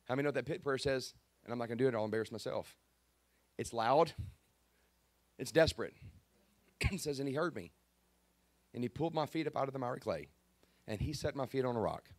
[0.05, 1.13] How many know what that pit prayer says?
[1.43, 2.75] And I'm not going to do it, I'll embarrass myself.
[3.57, 4.13] It's loud,
[5.37, 5.93] it's desperate.
[6.81, 7.71] it says, and he heard me.
[8.73, 10.29] And he pulled my feet up out of the miry clay,
[10.87, 12.09] and he set my feet on a rock,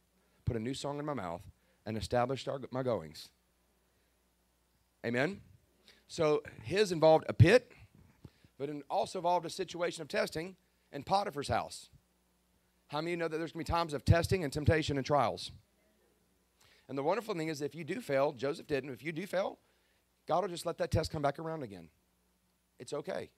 [0.44, 1.42] put a new song in my mouth,
[1.86, 3.28] and established our, my goings.
[5.04, 5.40] Amen?
[6.08, 7.72] So his involved a pit,
[8.58, 10.56] but it also involved a situation of testing
[10.92, 11.90] in Potiphar's house.
[12.88, 14.96] How many of you know that there's going to be times of testing and temptation
[14.96, 15.50] and trials?
[16.88, 19.58] And the wonderful thing is, if you do fail, Joseph didn't, if you do fail,
[20.26, 21.88] God will just let that test come back around again.
[22.78, 23.30] It's okay.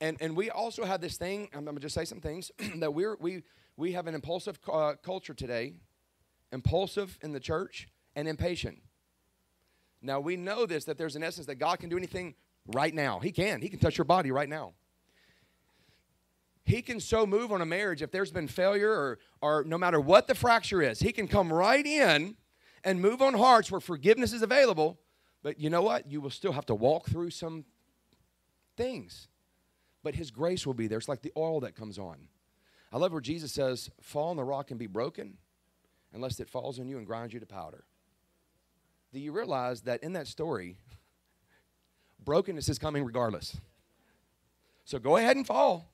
[0.00, 2.92] And, and we also have this thing, I'm going to just say some things, that
[2.92, 3.42] we're, we,
[3.78, 5.72] we have an impulsive uh, culture today,
[6.52, 8.82] impulsive in the church, and impatient.
[10.02, 12.34] Now, we know this, that there's an essence that God can do anything
[12.66, 13.20] right now.
[13.20, 13.62] He can.
[13.62, 14.72] He can touch your body right now.
[16.64, 20.00] He can so move on a marriage if there's been failure or, or no matter
[20.00, 20.98] what the fracture is.
[20.98, 22.34] He can come right in
[22.82, 24.98] and move on hearts where forgiveness is available.
[25.44, 26.10] But you know what?
[26.10, 27.64] You will still have to walk through some
[28.76, 29.28] things.
[30.02, 30.98] But His grace will be there.
[30.98, 32.28] It's like the oil that comes on.
[32.90, 35.38] I love where Jesus says, Fall on the rock and be broken,
[36.12, 37.84] unless it falls on you and grinds you to powder
[39.12, 40.76] do you realize that in that story,
[42.24, 43.56] brokenness is coming regardless?
[44.84, 45.92] So go ahead and fall.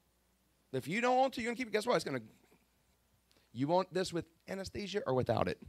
[0.73, 1.73] If you don't want to, you're going to keep it.
[1.73, 1.97] Guess what?
[1.97, 2.23] It's to.
[3.53, 5.61] You want this with anesthesia or without it?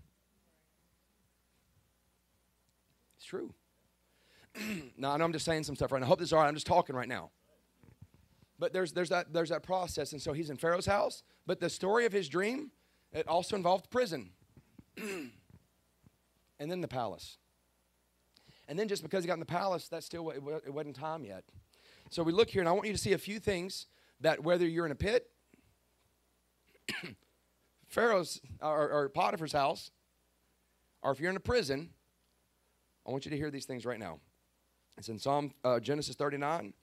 [3.18, 3.54] It's true.
[4.98, 6.06] now, I know I'm just saying some stuff right now.
[6.06, 6.48] I hope this is all right.
[6.48, 7.30] I'm just talking right now.
[8.58, 10.14] But there's, there's, that, there's that process.
[10.14, 11.24] And so he's in Pharaoh's house.
[11.46, 12.72] But the story of his dream,
[13.12, 14.32] it also involved prison.
[14.98, 15.32] and
[16.60, 17.38] then the palace.
[18.68, 21.44] And then just because he got in the palace, that still it wasn't time yet.
[22.10, 23.88] So we look here, and I want you to see a few things
[24.22, 25.30] that whether you're in a pit,
[27.88, 29.92] Pharaoh's or, or, Potiphar's house,
[31.02, 31.90] or if you're in a prison,
[33.08, 34.20] I want you to hear these things right now.
[34.98, 36.74] It's in Psalm uh, Genesis 39,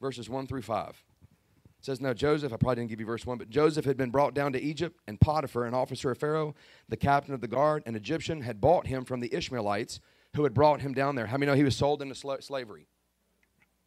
[0.00, 0.88] verses 1 through 5.
[0.88, 4.10] It says, Now Joseph, I probably didn't give you verse 1, but Joseph had been
[4.10, 6.54] brought down to Egypt, and Potiphar, an officer of Pharaoh,
[6.88, 10.00] the captain of the guard, an Egyptian, had bought him from the Ishmaelites
[10.36, 11.26] who had brought him down there.
[11.26, 12.86] How many know he was sold into sla- slavery?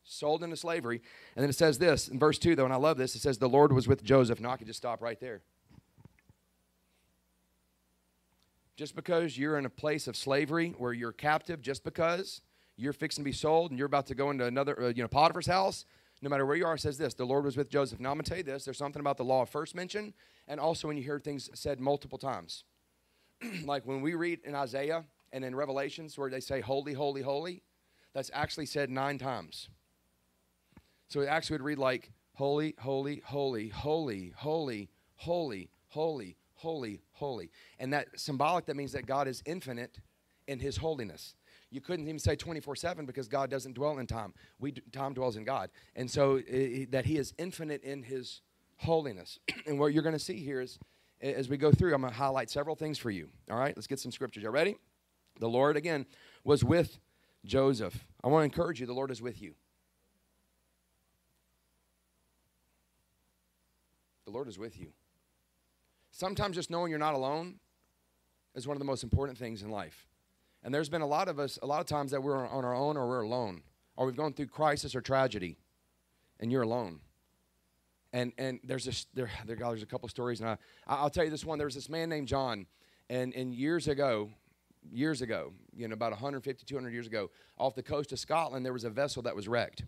[0.03, 1.01] Sold into slavery.
[1.35, 3.37] And then it says this in verse 2, though, and I love this it says,
[3.37, 4.39] The Lord was with Joseph.
[4.39, 5.41] Now I could just stop right there.
[8.75, 12.41] Just because you're in a place of slavery where you're captive, just because
[12.75, 15.07] you're fixing to be sold and you're about to go into another, uh, you know,
[15.07, 15.85] Potiphar's house,
[16.23, 17.99] no matter where you are, says this the Lord was with Joseph.
[17.99, 20.13] Now, I'm going to tell you this there's something about the law of first mention,
[20.47, 22.63] and also when you hear things said multiple times.
[23.65, 27.61] like when we read in Isaiah and in Revelations where they say, Holy, holy, holy,
[28.13, 29.67] that's actually said nine times.
[31.09, 37.51] So it actually would read like, Holy, holy, holy, holy, holy, holy, holy, holy, holy.
[37.79, 39.99] And that symbolic, that means that God is infinite
[40.47, 41.35] in his holiness.
[41.73, 44.35] You couldn't even say 24 7 because God doesn't dwell in time.
[44.59, 45.71] We, time dwells in God.
[45.95, 48.41] And so it, that He is infinite in His
[48.77, 49.39] holiness.
[49.65, 50.77] and what you're going to see here is,
[51.19, 53.27] as we go through, I'm going to highlight several things for you.
[53.49, 54.43] All right, let's get some scriptures.
[54.43, 54.75] You ready?
[55.39, 56.05] The Lord, again,
[56.43, 56.99] was with
[57.43, 58.05] Joseph.
[58.23, 59.55] I want to encourage you, the Lord is with you.
[64.25, 64.89] The Lord is with you.
[66.11, 67.55] Sometimes just knowing you're not alone
[68.53, 70.05] is one of the most important things in life.
[70.63, 72.73] And there's been a lot of us, a lot of times that we're on our
[72.73, 73.63] own or we're alone,
[73.97, 75.57] or we've gone through crisis or tragedy,
[76.39, 76.99] and you're alone.
[78.13, 81.29] And and there's this there, there there's a couple stories, and I I'll tell you
[81.29, 81.57] this one.
[81.57, 82.65] There was this man named John,
[83.09, 84.29] and and years ago,
[84.89, 88.73] years ago, you know, about 150, 200 years ago, off the coast of Scotland, there
[88.73, 89.83] was a vessel that was wrecked.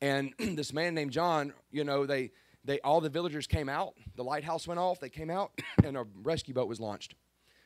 [0.00, 2.32] And this man named John, you know, they
[2.64, 3.94] they all the villagers came out.
[4.16, 4.98] The lighthouse went off.
[4.98, 5.52] They came out,
[5.84, 7.14] and a rescue boat was launched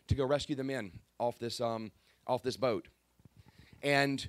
[0.08, 1.92] to go rescue the men off this um,
[2.26, 2.88] off this boat.
[3.82, 4.26] And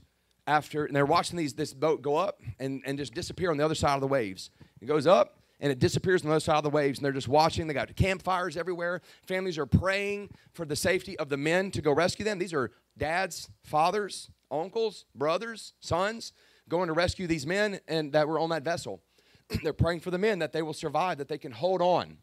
[0.48, 3.66] after, and they're watching these, this boat go up and, and just disappear on the
[3.66, 4.52] other side of the waves.
[4.82, 7.14] It goes up and it disappears on the other side of the waves, and they're
[7.14, 7.66] just watching.
[7.66, 9.02] They got campfires everywhere.
[9.26, 12.38] Families are praying for the safety of the men to go rescue them.
[12.38, 16.34] These are dads, fathers, uncles, brothers, sons
[16.68, 19.02] going to rescue these men and that were on that vessel.
[19.64, 22.18] they're praying for the men that they will survive, that they can hold on.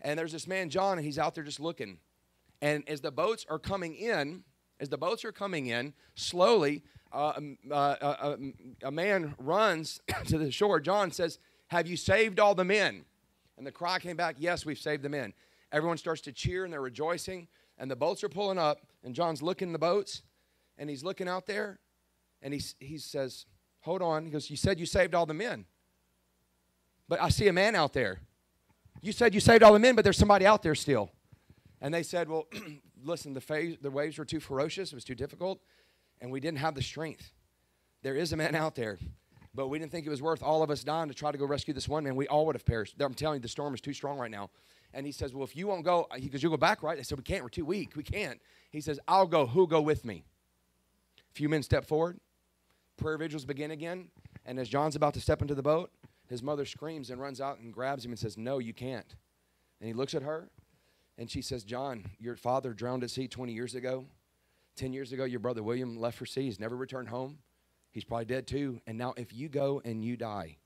[0.00, 1.98] And there's this man, John, and he's out there just looking.
[2.62, 4.44] And as the boats are coming in,
[4.80, 7.34] as the boats are coming in, slowly, uh,
[7.70, 8.36] uh, uh,
[8.84, 10.80] a man runs to the shore.
[10.80, 13.04] John says, Have you saved all the men?
[13.58, 15.34] And the cry came back, Yes, we've saved the men.
[15.72, 17.48] Everyone starts to cheer and they're rejoicing.
[17.78, 20.22] And the boats are pulling up, and John's looking in the boats,
[20.78, 21.80] and he's looking out there,
[22.40, 23.46] and he, he says,
[23.80, 24.24] Hold on.
[24.24, 25.64] He goes, You said you saved all the men.
[27.08, 28.20] But I see a man out there.
[29.00, 31.10] You said you saved all the men, but there's somebody out there still.
[31.82, 32.46] And they said, Well,
[33.04, 35.60] listen, the, phase, the waves were too ferocious, it was too difficult,
[36.22, 37.32] and we didn't have the strength.
[38.02, 38.98] There is a man out there,
[39.54, 41.44] but we didn't think it was worth all of us dying to try to go
[41.44, 42.16] rescue this one man.
[42.16, 42.94] We all would have perished.
[43.00, 44.50] I'm telling you, the storm is too strong right now.
[44.94, 46.96] And he says, Well, if you won't go, goes, You'll go back, right?
[46.96, 47.96] They said, We can't, we're too weak.
[47.96, 48.40] We can't.
[48.70, 49.46] He says, I'll go.
[49.46, 50.24] Who'll go with me?
[51.18, 52.20] A few men step forward.
[52.96, 54.08] Prayer vigils begin again.
[54.46, 55.90] And as John's about to step into the boat,
[56.28, 59.16] his mother screams and runs out and grabs him and says, No, you can't.
[59.80, 60.48] And he looks at her
[61.18, 64.06] and she says, John, your father drowned at sea 20 years ago.
[64.76, 66.44] 10 years ago, your brother William left for sea.
[66.44, 67.38] He's never returned home.
[67.90, 68.80] He's probably dead too.
[68.86, 70.56] And now, if you go and you die,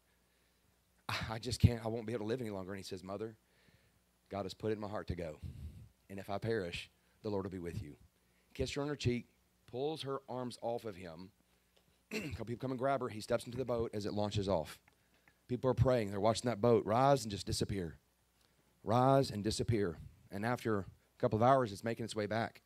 [1.29, 2.73] I just can't, I won't be able to live any longer.
[2.73, 3.35] And he says, Mother,
[4.31, 5.39] God has put it in my heart to go.
[6.09, 6.89] And if I perish,
[7.23, 7.97] the Lord will be with you.
[8.55, 9.27] Kiss her on her cheek,
[9.71, 11.31] pulls her arms off of him.
[12.13, 13.09] a couple people come and grab her.
[13.09, 14.79] He steps into the boat as it launches off.
[15.49, 16.11] People are praying.
[16.11, 17.97] They're watching that boat rise and just disappear.
[18.85, 19.97] Rise and disappear.
[20.31, 20.85] And after a
[21.19, 22.63] couple of hours, it's making its way back.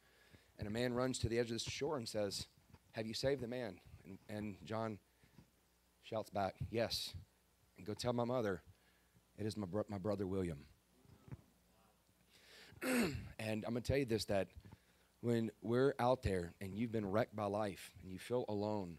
[0.58, 2.46] And a man runs to the edge of the shore and says,
[2.92, 3.80] Have you saved the man?
[4.04, 4.98] And, and John
[6.02, 7.14] shouts back, Yes.
[7.78, 8.62] And go tell my mother,
[9.38, 10.58] It is my, bro- my brother William.
[12.82, 14.48] and I'm going to tell you this that
[15.20, 18.96] when we're out there and you've been wrecked by life and you feel alone,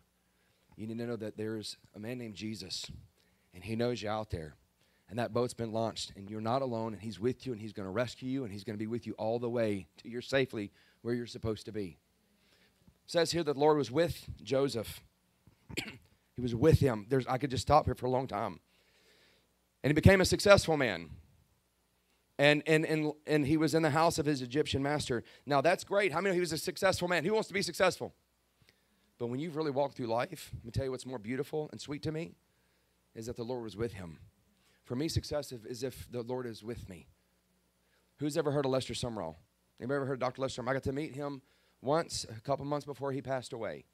[0.76, 2.86] you need to know that there's a man named Jesus
[3.54, 4.56] and he knows you out there.
[5.12, 7.74] And that boat's been launched and you're not alone and he's with you and he's
[7.74, 10.10] going to rescue you and he's going to be with you all the way to
[10.10, 10.72] your safely
[11.02, 11.98] where you're supposed to be.
[13.04, 15.02] It says here that the Lord was with Joseph.
[15.86, 17.08] he was with him.
[17.10, 18.62] There's, I could just stop here for a long time.
[19.84, 21.10] And he became a successful man
[22.40, 25.26] and, and, and, and he was in the house of his Egyptian master.
[25.46, 26.14] Now, that's great.
[26.14, 27.26] How many know he was a successful man?
[27.26, 28.14] Who wants to be successful?
[29.20, 31.82] But when you've really walked through life, let me tell you what's more beautiful and
[31.82, 32.32] sweet to me
[33.14, 34.20] is that the Lord was with him.
[34.92, 37.08] For me, success is if the Lord is with me.
[38.18, 39.36] Who's ever heard of Lester Sumrall?
[39.80, 40.42] Anybody ever heard of Dr.
[40.42, 40.70] Lester?
[40.70, 41.42] I got to meet him
[41.82, 43.86] once, a couple months before he passed away.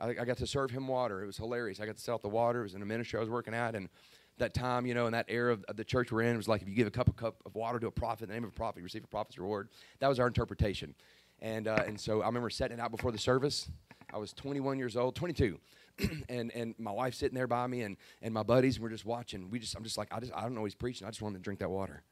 [0.00, 1.22] I, I, got to serve him water.
[1.22, 1.80] It was hilarious.
[1.80, 2.60] I got to sell out the water.
[2.60, 3.90] It was in a ministry I was working at, and
[4.38, 6.48] that time, you know, in that era of, of, the church we're in, it was
[6.48, 8.34] like if you give a cup of cup of water to a prophet, in the
[8.34, 9.68] name of a prophet, you receive a prophet's reward.
[9.98, 10.94] That was our interpretation.
[11.40, 13.70] And uh, and so I remember setting it out before the service.
[14.14, 15.60] I was 21 years old, 22.
[16.28, 19.04] and and my wife sitting there by me and and my buddies and we're just
[19.04, 19.50] watching.
[19.50, 21.06] We just I'm just like I just I don't know he's preaching.
[21.06, 22.02] I just wanted to drink that water.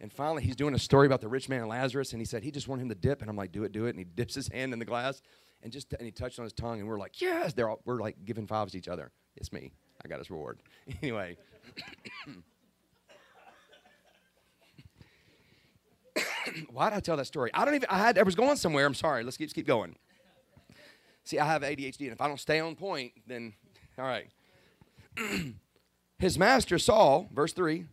[0.00, 2.42] And finally he's doing a story about the rich man and Lazarus and he said
[2.42, 4.04] he just wanted him to dip and I'm like do it do it and he
[4.04, 5.22] dips his hand in the glass
[5.62, 8.00] and just and he touched on his tongue and we're like yes they're all, we're
[8.00, 9.10] like giving fives to each other.
[9.36, 9.72] It's me.
[10.04, 10.60] I got his reward.
[11.02, 11.36] anyway.
[16.70, 17.50] Why did I tell that story?
[17.54, 17.88] I don't even.
[17.90, 18.18] I had.
[18.18, 18.86] I was going somewhere.
[18.86, 19.24] I'm sorry.
[19.24, 19.96] Let's keep, keep going.
[21.28, 23.52] See, I have ADHD, and if I don't stay on point, then
[23.98, 24.30] all right.
[26.18, 27.84] His master saw, verse three,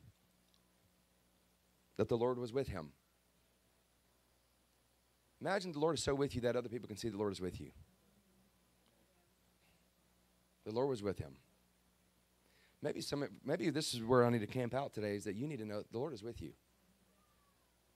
[1.98, 2.94] that the Lord was with him.
[5.42, 7.42] Imagine the Lord is so with you that other people can see the Lord is
[7.42, 7.72] with you.
[10.66, 11.36] The Lord was with him.
[12.82, 15.46] Maybe some maybe this is where I need to camp out today is that you
[15.46, 16.54] need to know the Lord is with you.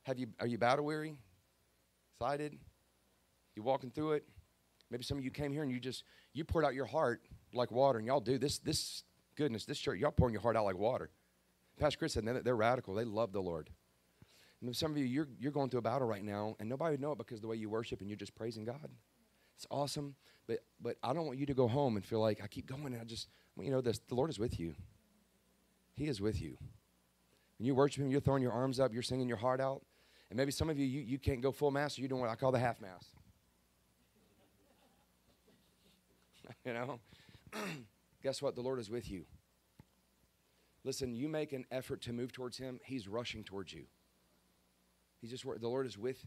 [0.04, 1.16] Have you are you battle weary?
[2.18, 2.58] Excited?
[3.56, 4.26] You walking through it?
[4.92, 7.22] Maybe some of you came here and you just you poured out your heart
[7.54, 8.60] like water, and y'all do this.
[8.60, 9.04] This
[9.36, 11.10] goodness, this church, y'all pouring your heart out like water.
[11.80, 12.94] Pastor Chris said they're, they're radical.
[12.94, 13.70] They love the Lord.
[14.62, 17.02] And some of you, you're, you're going through a battle right now, and nobody would
[17.02, 18.90] know it because the way you worship and you're just praising God.
[19.56, 20.16] It's awesome,
[20.48, 22.94] but but I don't want you to go home and feel like I keep going
[22.94, 24.74] and I just well, you know this the Lord is with you.
[25.96, 26.58] He is with you.
[27.58, 29.82] When you worship him, you're throwing your arms up, you're singing your heart out.
[30.30, 32.30] And maybe some of you, you, you can't go full mass, so you're doing what
[32.30, 33.06] I call the half mass.
[36.66, 37.00] you know?
[38.24, 38.56] Guess what?
[38.56, 39.26] The Lord is with you.
[40.84, 43.84] Listen, you make an effort to move towards him, he's rushing towards you.
[45.22, 46.26] He's just the Lord is with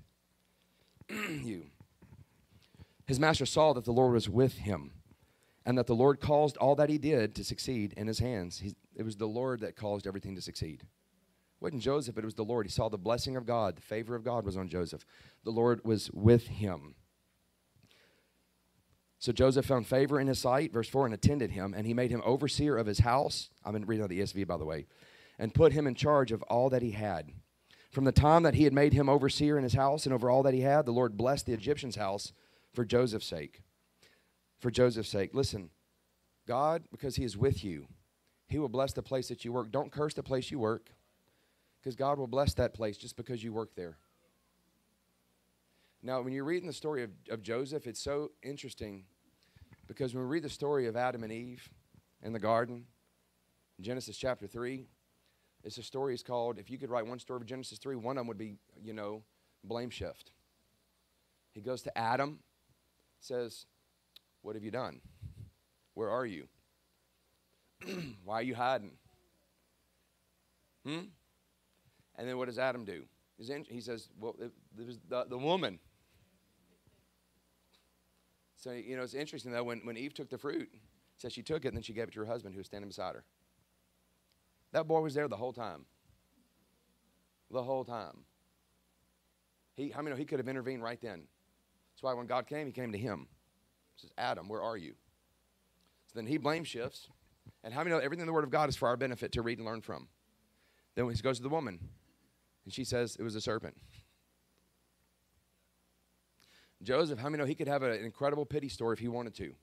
[1.10, 1.64] you.
[3.06, 4.92] his master saw that the Lord was with him
[5.64, 8.58] and that the Lord caused all that he did to succeed in his hands.
[8.58, 10.82] He, it was the Lord that caused everything to succeed.
[10.82, 12.66] It wasn't Joseph, it was the Lord.
[12.66, 15.06] He saw the blessing of God, the favor of God was on Joseph.
[15.44, 16.94] The Lord was with him.
[19.22, 22.10] So Joseph found favor in his sight, verse 4, and attended him, and he made
[22.10, 23.50] him overseer of his house.
[23.64, 24.86] I'm in reading out the ESV, by the way,
[25.38, 27.30] and put him in charge of all that he had.
[27.92, 30.42] From the time that he had made him overseer in his house and over all
[30.42, 32.32] that he had, the Lord blessed the Egyptian's house
[32.74, 33.62] for Joseph's sake.
[34.58, 35.30] For Joseph's sake.
[35.34, 35.70] Listen,
[36.48, 37.86] God, because he is with you,
[38.48, 39.70] he will bless the place that you work.
[39.70, 40.90] Don't curse the place you work,
[41.80, 43.98] because God will bless that place just because you work there.
[46.02, 49.04] Now, when you're reading the story of, of Joseph, it's so interesting
[49.86, 51.68] because when we read the story of Adam and Eve
[52.22, 52.86] in the garden,
[53.80, 54.86] Genesis chapter 3,
[55.64, 58.16] it's a story is called, if you could write one story of Genesis 3, one
[58.16, 59.22] of them would be, you know,
[59.64, 60.32] blame shift.
[61.52, 62.40] He goes to Adam,
[63.20, 63.66] says,
[64.42, 65.00] What have you done?
[65.94, 66.48] Where are you?
[68.24, 68.92] Why are you hiding?
[70.84, 71.00] Hmm?
[72.16, 73.04] And then what does Adam do?
[73.38, 75.78] He says, Well, it, it was the, the woman.
[78.62, 80.80] So, you know, it's interesting though, when, when Eve took the fruit, it
[81.16, 82.88] says she took it and then she gave it to her husband who was standing
[82.88, 83.24] beside her.
[84.70, 85.84] That boy was there the whole time.
[87.50, 88.18] The whole time.
[89.74, 91.24] He, how many know he could have intervened right then?
[91.92, 93.26] That's why when God came, he came to him.
[93.96, 94.94] He says, Adam, where are you?
[96.06, 97.08] So then he blame shifts.
[97.64, 99.42] And how many know everything in the Word of God is for our benefit to
[99.42, 100.06] read and learn from?
[100.94, 101.80] Then he goes to the woman,
[102.64, 103.76] and she says, It was a serpent.
[106.82, 109.54] Joseph, how many know he could have an incredible pity story if he wanted to?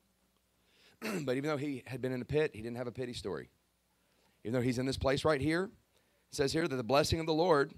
[1.24, 3.50] but even though he had been in a pit, he didn't have a pity story.
[4.44, 7.26] Even though he's in this place right here, it says here that the blessing of
[7.26, 7.74] the Lord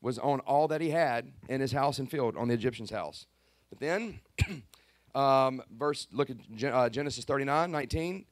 [0.00, 3.26] was on all that he had in his house and field, on the Egyptian's house.
[3.70, 4.20] But then,
[5.14, 8.26] um, verse, look at uh, Genesis 39, 19.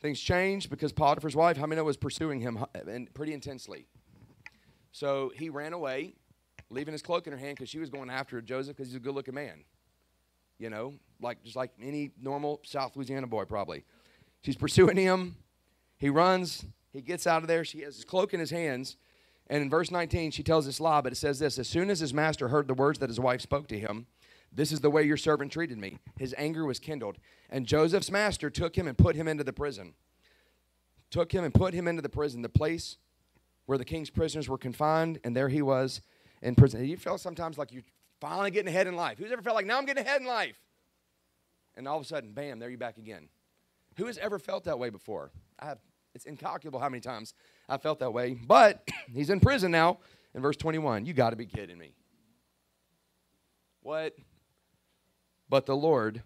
[0.00, 3.86] Things changed because Potiphar's wife, how many know, was pursuing him and pretty intensely.
[4.92, 6.14] So he ran away
[6.70, 9.00] leaving his cloak in her hand because she was going after Joseph because he's a
[9.00, 9.64] good looking man.
[10.58, 13.84] You know, like just like any normal South Louisiana boy, probably.
[14.42, 15.36] She's pursuing him.
[15.98, 16.64] He runs.
[16.92, 17.64] He gets out of there.
[17.64, 18.96] She has his cloak in his hands.
[19.48, 22.00] And in verse 19, she tells this lie, but it says this As soon as
[22.00, 24.06] his master heard the words that his wife spoke to him,
[24.52, 25.98] this is the way your servant treated me.
[26.16, 27.18] His anger was kindled.
[27.50, 29.94] And Joseph's master took him and put him into the prison.
[31.10, 32.96] Took him and put him into the prison, the place
[33.66, 35.18] where the king's prisoners were confined.
[35.24, 36.00] And there he was
[36.44, 36.84] in prison.
[36.84, 37.82] You feel sometimes like you're
[38.20, 39.18] finally getting ahead in life.
[39.18, 40.60] Who's ever felt like, now I'm getting ahead in life?
[41.74, 43.28] And all of a sudden, bam, there you're back again.
[43.96, 45.32] Who has ever felt that way before?
[45.58, 45.78] I have,
[46.14, 47.34] it's incalculable how many times
[47.68, 48.34] I felt that way.
[48.34, 49.98] But he's in prison now
[50.34, 51.06] in verse 21.
[51.06, 51.94] You got to be kidding me.
[53.80, 54.14] What?
[55.48, 56.22] But the Lord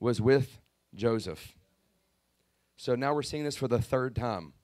[0.00, 0.58] was with
[0.94, 1.54] Joseph.
[2.76, 4.54] So now we're seeing this for the third time.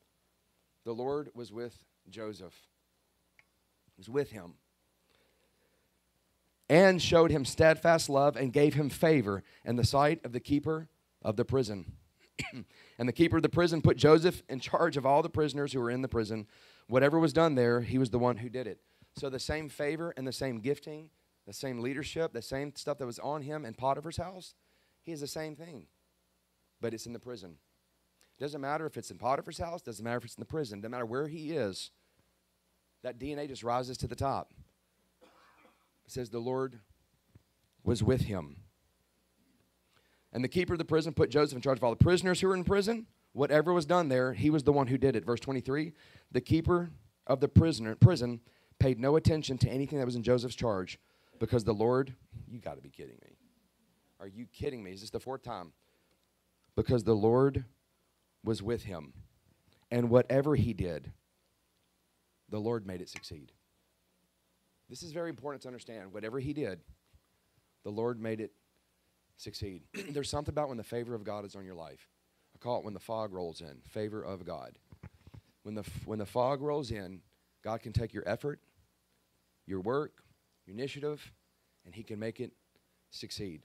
[0.85, 2.55] The Lord was with Joseph
[4.09, 4.55] with him
[6.69, 10.89] and showed him steadfast love and gave him favor in the sight of the keeper
[11.23, 11.93] of the prison.
[12.99, 15.81] and the keeper of the prison put Joseph in charge of all the prisoners who
[15.81, 16.47] were in the prison.
[16.89, 18.81] Whatever was done there, he was the one who did it.
[19.17, 21.11] So the same favor and the same gifting,
[21.47, 24.55] the same leadership, the same stuff that was on him in Potiphar's house,
[25.03, 25.87] he is the same thing.
[26.81, 27.57] But it's in the prison.
[28.39, 30.91] Doesn't matter if it's in Potiphar's house, doesn't matter if it's in the prison, doesn't
[30.91, 31.91] matter where he is
[33.05, 34.53] that DNA just rises to the top.
[36.07, 36.81] It says, The Lord
[37.85, 38.57] was with him.
[40.33, 42.49] And the keeper of the prison put Joseph in charge of all the prisoners who
[42.49, 43.07] were in prison.
[43.33, 45.25] Whatever was done there, he was the one who did it.
[45.25, 45.93] Verse 23
[46.33, 46.91] The keeper
[47.27, 48.41] of the prisoner, prison
[48.81, 50.99] paid no attention to anything that was in Joseph's charge
[51.39, 52.15] because the Lord,
[52.49, 53.37] you got to be kidding me.
[54.19, 54.93] Are you kidding me?
[54.93, 55.73] Is this the fourth time?
[56.75, 57.65] Because the Lord
[58.43, 59.13] was with him.
[59.91, 61.13] And whatever he did,
[62.51, 63.53] the Lord made it succeed.
[64.89, 66.13] This is very important to understand.
[66.13, 66.81] Whatever he did,
[67.85, 68.53] the Lord made it
[69.37, 69.83] succeed.
[70.11, 72.09] There's something about when the favor of God is on your life.
[72.55, 74.79] I call it when the fog rolls in, favor of God.
[75.63, 77.21] When the, when the fog rolls in,
[77.63, 78.61] God can take your effort,
[79.67, 80.23] your work,
[80.67, 81.33] your initiative,
[81.85, 82.53] and he can make it
[83.11, 83.63] succeed.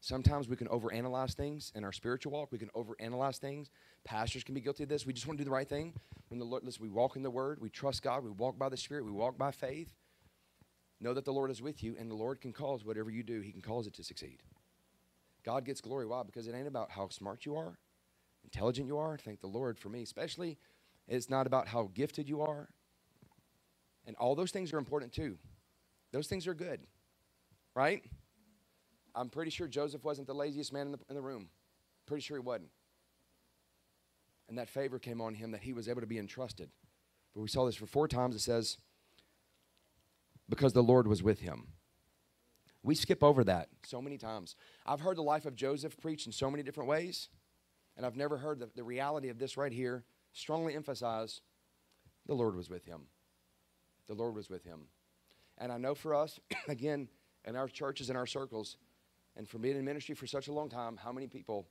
[0.00, 2.50] Sometimes we can overanalyze things in our spiritual walk.
[2.50, 3.70] We can overanalyze things.
[4.04, 5.04] Pastors can be guilty of this.
[5.04, 5.92] We just want to do the right thing.
[6.28, 8.70] When the Lord, listen, we walk in the Word, we trust God, we walk by
[8.70, 9.92] the Spirit, we walk by faith.
[11.00, 13.40] Know that the Lord is with you, and the Lord can cause whatever you do,
[13.40, 14.42] He can cause it to succeed.
[15.44, 16.06] God gets glory.
[16.06, 16.22] Why?
[16.22, 17.78] Because it ain't about how smart you are,
[18.44, 19.18] intelligent you are.
[19.18, 20.58] Thank the Lord for me, especially.
[21.08, 22.68] It's not about how gifted you are.
[24.06, 25.36] And all those things are important too.
[26.12, 26.80] Those things are good,
[27.74, 28.02] right?
[29.14, 31.48] I'm pretty sure Joseph wasn't the laziest man in the, in the room.
[32.06, 32.70] Pretty sure he wasn't.
[34.48, 36.70] And that favor came on him that he was able to be entrusted.
[37.34, 38.34] But we saw this for four times.
[38.34, 38.78] It says,
[40.48, 41.68] because the Lord was with him.
[42.82, 44.56] We skip over that so many times.
[44.86, 47.28] I've heard the life of Joseph preached in so many different ways,
[47.96, 51.40] and I've never heard the, the reality of this right here strongly emphasize
[52.26, 53.02] the Lord was with him.
[54.08, 54.86] The Lord was with him.
[55.58, 57.08] And I know for us, again,
[57.44, 58.76] in our churches and our circles,
[59.36, 61.66] and for being in ministry for such a long time, how many people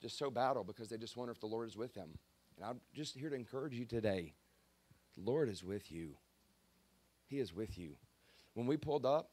[0.00, 2.10] just so battle because they just wonder if the Lord is with them.
[2.56, 4.34] And I'm just here to encourage you today.
[5.16, 6.16] The Lord is with you.
[7.26, 7.92] He is with you.
[8.54, 9.30] When we pulled up,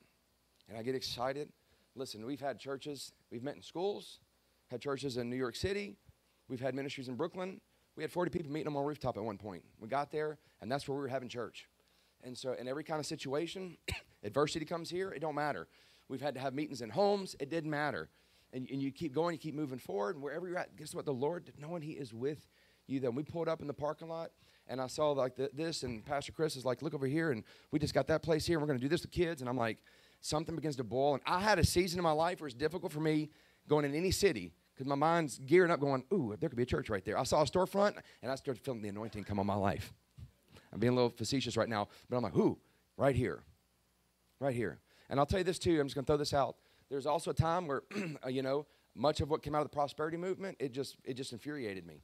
[0.70, 1.50] and I get excited,
[1.96, 4.20] listen, we've had churches, we've met in schools,
[4.70, 5.98] had churches in New York City,
[6.48, 7.60] we've had ministries in Brooklyn.
[7.96, 9.64] We had 40 people meeting on a rooftop at one point.
[9.78, 11.68] We got there, and that's where we were having church.
[12.24, 13.78] And so, in every kind of situation,
[14.24, 15.68] adversity comes here, it don't matter.
[16.10, 18.10] We've had to have meetings in homes, it didn't matter.
[18.52, 21.06] And, and you keep going, you keep moving forward, and wherever you're at, guess what?
[21.06, 22.50] The Lord, knowing He is with
[22.88, 23.00] you.
[23.00, 24.32] Then we pulled up in the parking lot,
[24.68, 27.44] and I saw like the, this, and Pastor Chris is like, "Look over here," and
[27.72, 28.58] we just got that place here.
[28.58, 29.78] And we're going to do this with kids, and I'm like,
[30.22, 31.14] something begins to boil.
[31.14, 33.30] And I had a season in my life where it's difficult for me
[33.68, 36.68] going in any city because my mind's gearing up, going, "Ooh, there could be a
[36.68, 39.46] church right there." I saw a storefront, and I started feeling the anointing come on
[39.46, 39.94] my life.
[40.74, 42.58] I'm being a little facetious right now, but I'm like, "Who?
[42.98, 43.44] Right here,
[44.40, 44.80] right here."
[45.10, 45.80] And I'll tell you this too.
[45.80, 46.56] I'm just going to throw this out.
[46.90, 47.84] There's also a time where,
[48.26, 51.14] uh, you know, much of what came out of the prosperity movement, it just it
[51.14, 52.04] just infuriated me.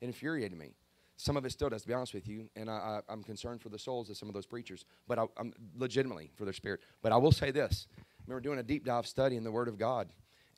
[0.00, 0.74] It infuriated me.
[1.16, 3.68] Some of it still does, to be honest with you, and I, am concerned for
[3.68, 6.80] the souls of some of those preachers, but I, am legitimately for their spirit.
[7.02, 9.68] But I will say this: I remember doing a deep dive study in the Word
[9.68, 10.08] of God,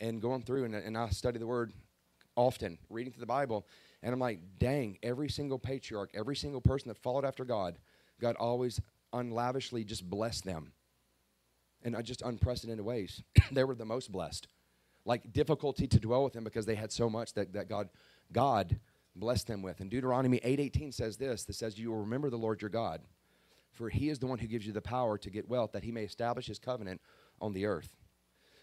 [0.00, 1.72] and going through, and, and I study the Word
[2.36, 3.66] often, reading through the Bible,
[4.02, 7.78] and I'm like, dang, every single patriarch, every single person that followed after God,
[8.20, 8.80] God always
[9.12, 10.72] unlavishly just blessed them
[11.84, 13.22] in just unprecedented ways.
[13.52, 14.48] they were the most blessed
[15.04, 17.88] like difficulty to dwell with them because they had so much that, that God
[18.32, 18.78] God
[19.14, 19.80] blessed them with.
[19.80, 23.02] And Deuteronomy 8:18 says this, that says you will remember the Lord your God,
[23.70, 25.92] for he is the one who gives you the power to get wealth that he
[25.92, 27.00] may establish his covenant
[27.40, 27.90] on the earth.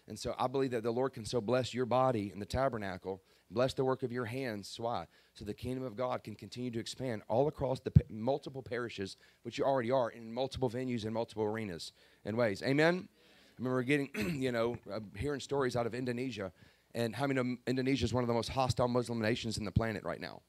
[0.08, 3.22] And so I believe that the Lord can so bless your body in the tabernacle,
[3.52, 4.74] bless the work of your hands.
[4.78, 5.06] Why?
[5.34, 9.58] So the kingdom of God can continue to expand all across the multiple parishes, which
[9.58, 11.92] you already are, in multiple venues and multiple arenas
[12.24, 12.62] and ways.
[12.62, 13.08] Amen?
[13.08, 14.10] I remember getting,
[14.42, 16.52] you know, uh, hearing stories out of Indonesia
[16.94, 20.04] and how many Indonesia is one of the most hostile Muslim nations in the planet
[20.04, 20.42] right now.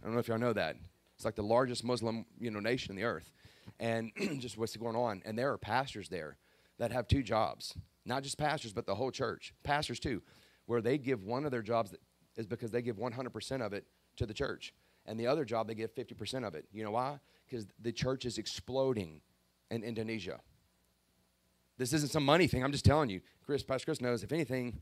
[0.00, 0.76] I don't know if y'all know that.
[1.16, 3.32] It's like the largest Muslim, you know, nation in the earth.
[3.78, 4.10] And
[4.40, 5.22] just what's going on.
[5.24, 6.38] And there are pastors there
[6.78, 7.74] that have two jobs.
[8.06, 9.52] Not just pastors, but the whole church.
[9.62, 10.22] Pastors too,
[10.70, 11.92] where they give one of their jobs
[12.36, 14.72] is because they give 100% of it to the church.
[15.04, 16.64] And the other job, they give 50% of it.
[16.72, 17.18] You know why?
[17.44, 19.20] Because the church is exploding
[19.72, 20.38] in Indonesia.
[21.76, 22.62] This isn't some money thing.
[22.62, 23.20] I'm just telling you.
[23.44, 24.22] Chris, Pastor Chris knows.
[24.22, 24.80] If anything,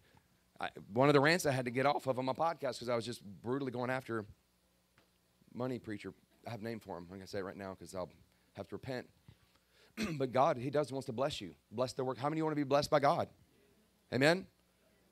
[0.60, 2.90] I, one of the rants I had to get off of on my podcast because
[2.90, 4.26] I was just brutally going after
[5.54, 6.12] money preacher.
[6.46, 7.04] I have name for him.
[7.04, 8.10] I'm going to say it right now because I'll
[8.56, 9.06] have to repent.
[10.18, 11.54] but God, He does wants to bless you.
[11.72, 12.18] Bless the work.
[12.18, 13.28] How many want to be blessed by God?
[14.12, 14.46] Amen?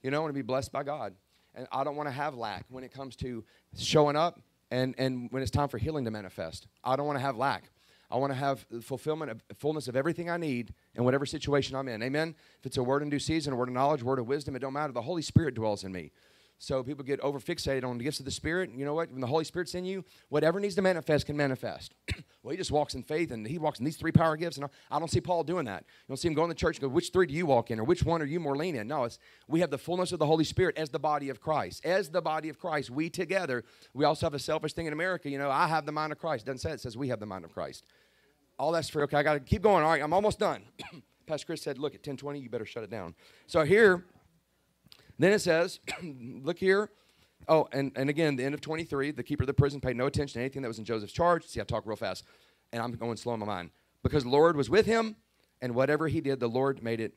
[0.02, 1.14] You know, I want to be blessed by God.
[1.54, 3.44] And I don't want to have lack when it comes to
[3.76, 4.40] showing up
[4.70, 6.66] and, and when it's time for healing to manifest.
[6.84, 7.70] I don't want to have lack.
[8.10, 11.88] I want to have fulfillment of fullness of everything I need in whatever situation I'm
[11.88, 12.02] in.
[12.02, 12.36] Amen.
[12.60, 14.60] If it's a word in due season, a word of knowledge, word of wisdom, it
[14.60, 14.92] don't matter.
[14.92, 16.12] The Holy Spirit dwells in me.
[16.58, 18.70] So people get over fixated on the gifts of the Spirit.
[18.74, 19.10] You know what?
[19.12, 21.94] When the Holy Spirit's in you, whatever needs to manifest can manifest.
[22.42, 24.56] well, he just walks in faith and he walks in these three power gifts.
[24.56, 25.84] And I don't see Paul doing that.
[25.86, 27.78] You don't see him going to church and go, which three do you walk in
[27.78, 28.88] or which one are you more lean in?
[28.88, 31.84] No, it's we have the fullness of the Holy Spirit as the body of Christ.
[31.84, 35.28] As the body of Christ, we together, we also have a selfish thing in America.
[35.28, 36.44] You know, I have the mind of Christ.
[36.44, 37.84] It doesn't say it, it says we have the mind of Christ.
[38.58, 39.02] All that's free.
[39.02, 39.84] Okay, I got to keep going.
[39.84, 40.62] All right, I'm almost done.
[41.26, 43.14] Pastor Chris said, look, at 1020, you better shut it down.
[43.46, 44.04] So here,
[45.18, 46.90] then it says, look here.
[47.48, 50.06] Oh, and, and again, the end of 23, the keeper of the prison paid no
[50.06, 51.46] attention to anything that was in Joseph's charge.
[51.46, 52.24] See, I talk real fast,
[52.72, 53.70] and I'm going slow in my mind.
[54.02, 55.16] Because the Lord was with him,
[55.62, 57.14] and whatever he did, the Lord made it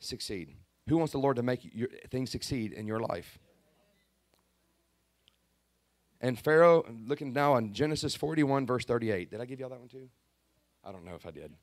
[0.00, 0.54] succeed.
[0.88, 3.38] Who wants the Lord to make your, things succeed in your life?
[6.20, 9.30] And Pharaoh, looking now on Genesis 41, verse 38.
[9.30, 10.08] Did I give y'all that one too?
[10.84, 11.54] I don't know if I did.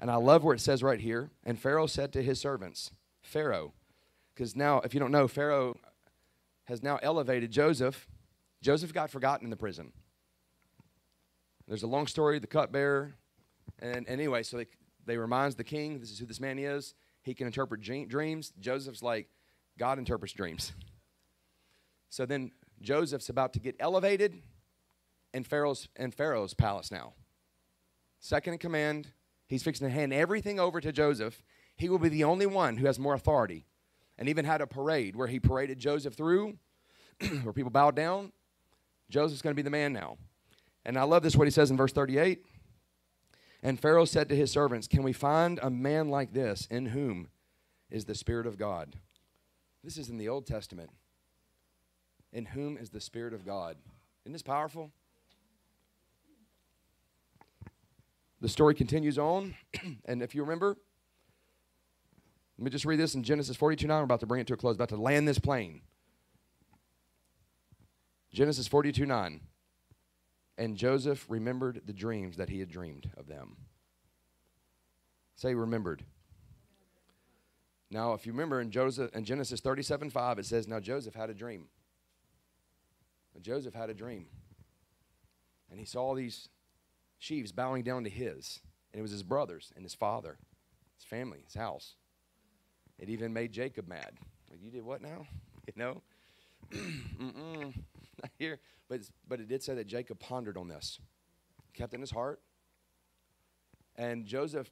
[0.00, 3.74] And I love where it says right here, and Pharaoh said to his servants, Pharaoh,
[4.40, 5.76] because now, if you don't know, Pharaoh
[6.64, 8.08] has now elevated Joseph.
[8.62, 9.92] Joseph got forgotten in the prison.
[11.68, 13.12] There's a long story, the cupbearer.
[13.80, 14.66] And, and anyway, so they,
[15.04, 16.94] they reminds the king, this is who this man is.
[17.20, 18.54] He can interpret dreams.
[18.58, 19.28] Joseph's like,
[19.78, 20.72] God interprets dreams.
[22.12, 22.50] So then
[22.82, 24.34] Joseph's about to get elevated
[25.32, 27.12] in Pharaoh's, in Pharaoh's palace now
[28.18, 29.12] second in command.
[29.46, 31.44] He's fixing to hand everything over to Joseph.
[31.76, 33.64] He will be the only one who has more authority.
[34.20, 36.58] And even had a parade where he paraded Joseph through,
[37.42, 38.32] where people bowed down.
[39.08, 40.18] Joseph's going to be the man now.
[40.84, 42.44] And I love this what he says in verse 38.
[43.62, 47.28] And Pharaoh said to his servants, Can we find a man like this in whom
[47.90, 48.96] is the Spirit of God?
[49.82, 50.90] This is in the Old Testament.
[52.32, 53.76] In whom is the Spirit of God?
[54.24, 54.92] Isn't this powerful?
[58.40, 59.54] The story continues on.
[60.04, 60.76] and if you remember,
[62.60, 63.96] let me just read this in Genesis 42 9.
[63.96, 65.80] We're about to bring it to a close, about to land this plane.
[68.34, 69.40] Genesis 42 9.
[70.58, 73.56] And Joseph remembered the dreams that he had dreamed of them.
[75.36, 76.04] Say, remembered.
[77.90, 81.30] Now, if you remember in, Joseph, in Genesis 37 5, it says, Now Joseph had
[81.30, 81.68] a dream.
[83.34, 84.26] Now, Joseph had a dream.
[85.70, 86.50] And he saw these
[87.18, 88.60] sheaves bowing down to his.
[88.92, 90.36] And it was his brothers and his father,
[90.98, 91.94] his family, his house.
[93.00, 94.12] It even made Jacob mad.
[94.50, 95.26] Like, you did what now?
[95.66, 96.02] You know?
[96.72, 97.64] Mm-mm,
[98.22, 98.58] not here.
[98.88, 100.98] But, but it did say that Jacob pondered on this,
[101.74, 102.40] kept in his heart.
[103.94, 104.68] And Joseph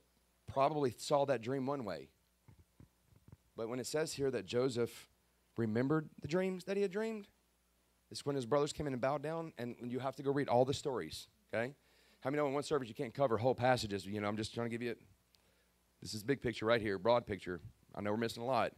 [0.53, 2.09] probably saw that dream one way.
[3.57, 5.09] But when it says here that Joseph
[5.57, 7.29] remembered the dreams that he had dreamed,
[8.11, 10.49] it's when his brothers came in and bowed down, and you have to go read
[10.49, 11.75] all the stories, okay?
[12.21, 14.05] How many know in one service you can't cover whole passages?
[14.07, 14.97] You know, I'm just trying to give you,
[16.01, 17.61] this is big picture right here, broad picture.
[17.95, 18.73] I know we're missing a lot.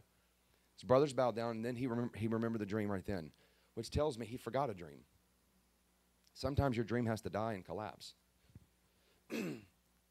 [0.75, 3.31] His brothers bowed down, and then he, remem- he remembered the dream right then,
[3.75, 5.01] which tells me he forgot a dream.
[6.33, 8.13] Sometimes your dream has to die and collapse.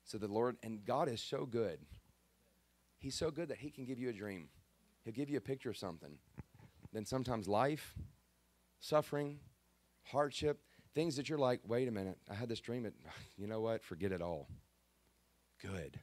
[0.05, 1.81] so the Lord, and God is so good.
[2.99, 4.49] He's so good that He can give you a dream,
[5.05, 6.19] He'll give you a picture of something.
[6.93, 7.95] Then sometimes life,
[8.81, 9.39] suffering,
[10.03, 10.61] hardship,
[10.95, 12.85] things that you're like, wait a minute, I had this dream.
[12.85, 12.95] It,
[13.37, 13.83] you know what?
[13.83, 14.49] Forget it all.
[15.63, 15.99] Good.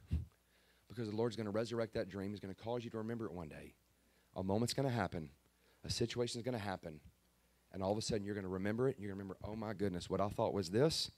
[0.98, 2.32] Because the Lord's going to resurrect that dream.
[2.32, 3.76] He's going to cause you to remember it one day.
[4.36, 5.30] A moment's going to happen,
[5.86, 7.00] a situation's going to happen,
[7.72, 9.38] and all of a sudden you're going to remember it, and you're going to remember,
[9.44, 11.12] oh my goodness, what I thought was this,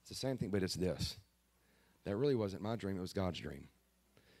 [0.00, 1.18] it's the same thing, but it's this.
[2.04, 3.68] That really wasn't my dream, it was God's dream.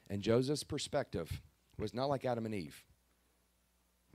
[0.08, 1.42] And Joseph's perspective
[1.78, 2.82] was not like Adam and Eve.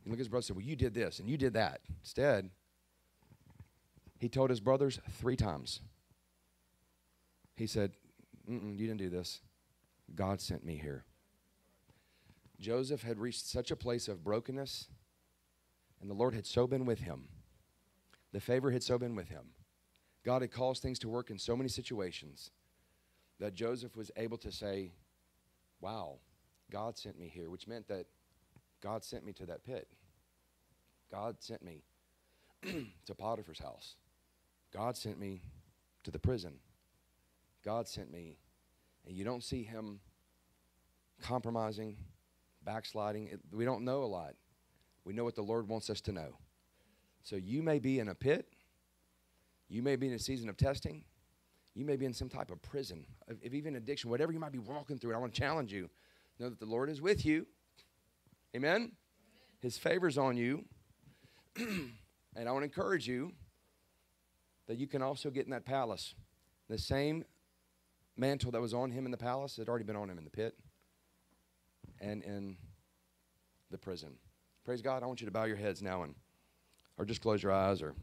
[0.04, 1.82] And look at his brother said, Well, you did this and you did that.
[2.02, 2.50] Instead,
[4.20, 5.82] he told his brothers three times.
[7.56, 7.92] He said,
[8.48, 9.42] You didn't do this.
[10.14, 11.06] God sent me here.
[12.60, 14.88] Joseph had reached such a place of brokenness,
[16.02, 17.28] and the Lord had so been with him.
[18.32, 19.52] The favor had so been with him.
[20.24, 22.52] God had caused things to work in so many situations
[23.40, 24.92] that Joseph was able to say,
[25.82, 26.20] Wow,
[26.72, 28.08] God sent me here, which meant that
[28.82, 29.88] God sent me to that pit.
[31.12, 31.84] God sent me
[33.06, 33.96] to Potiphar's house.
[34.74, 35.42] God sent me
[36.04, 36.56] to the prison.
[37.64, 38.38] God sent me.
[39.06, 40.00] And you don't see him
[41.22, 41.98] compromising,
[42.64, 43.28] backsliding.
[43.28, 44.34] It, we don't know a lot.
[45.04, 46.38] We know what the Lord wants us to know.
[47.24, 48.48] So you may be in a pit.
[49.68, 51.04] You may be in a season of testing.
[51.74, 53.06] You may be in some type of prison,
[53.42, 55.14] if even addiction, whatever you might be walking through.
[55.14, 55.90] I want to challenge you.
[56.40, 57.48] Know that the Lord is with you.
[58.56, 58.94] Amen?
[59.60, 60.64] His favor's on you.
[61.58, 63.34] and I want to encourage you
[64.68, 66.16] that you can also get in that palace.
[66.70, 67.26] The same
[68.18, 70.30] mantle that was on him in the palace had already been on him in the
[70.30, 70.56] pit
[72.00, 72.58] and in
[73.72, 74.16] the prison.
[74.64, 75.04] Praise God.
[75.04, 76.16] I want you to bow your heads now and
[76.98, 77.94] or just close your eyes or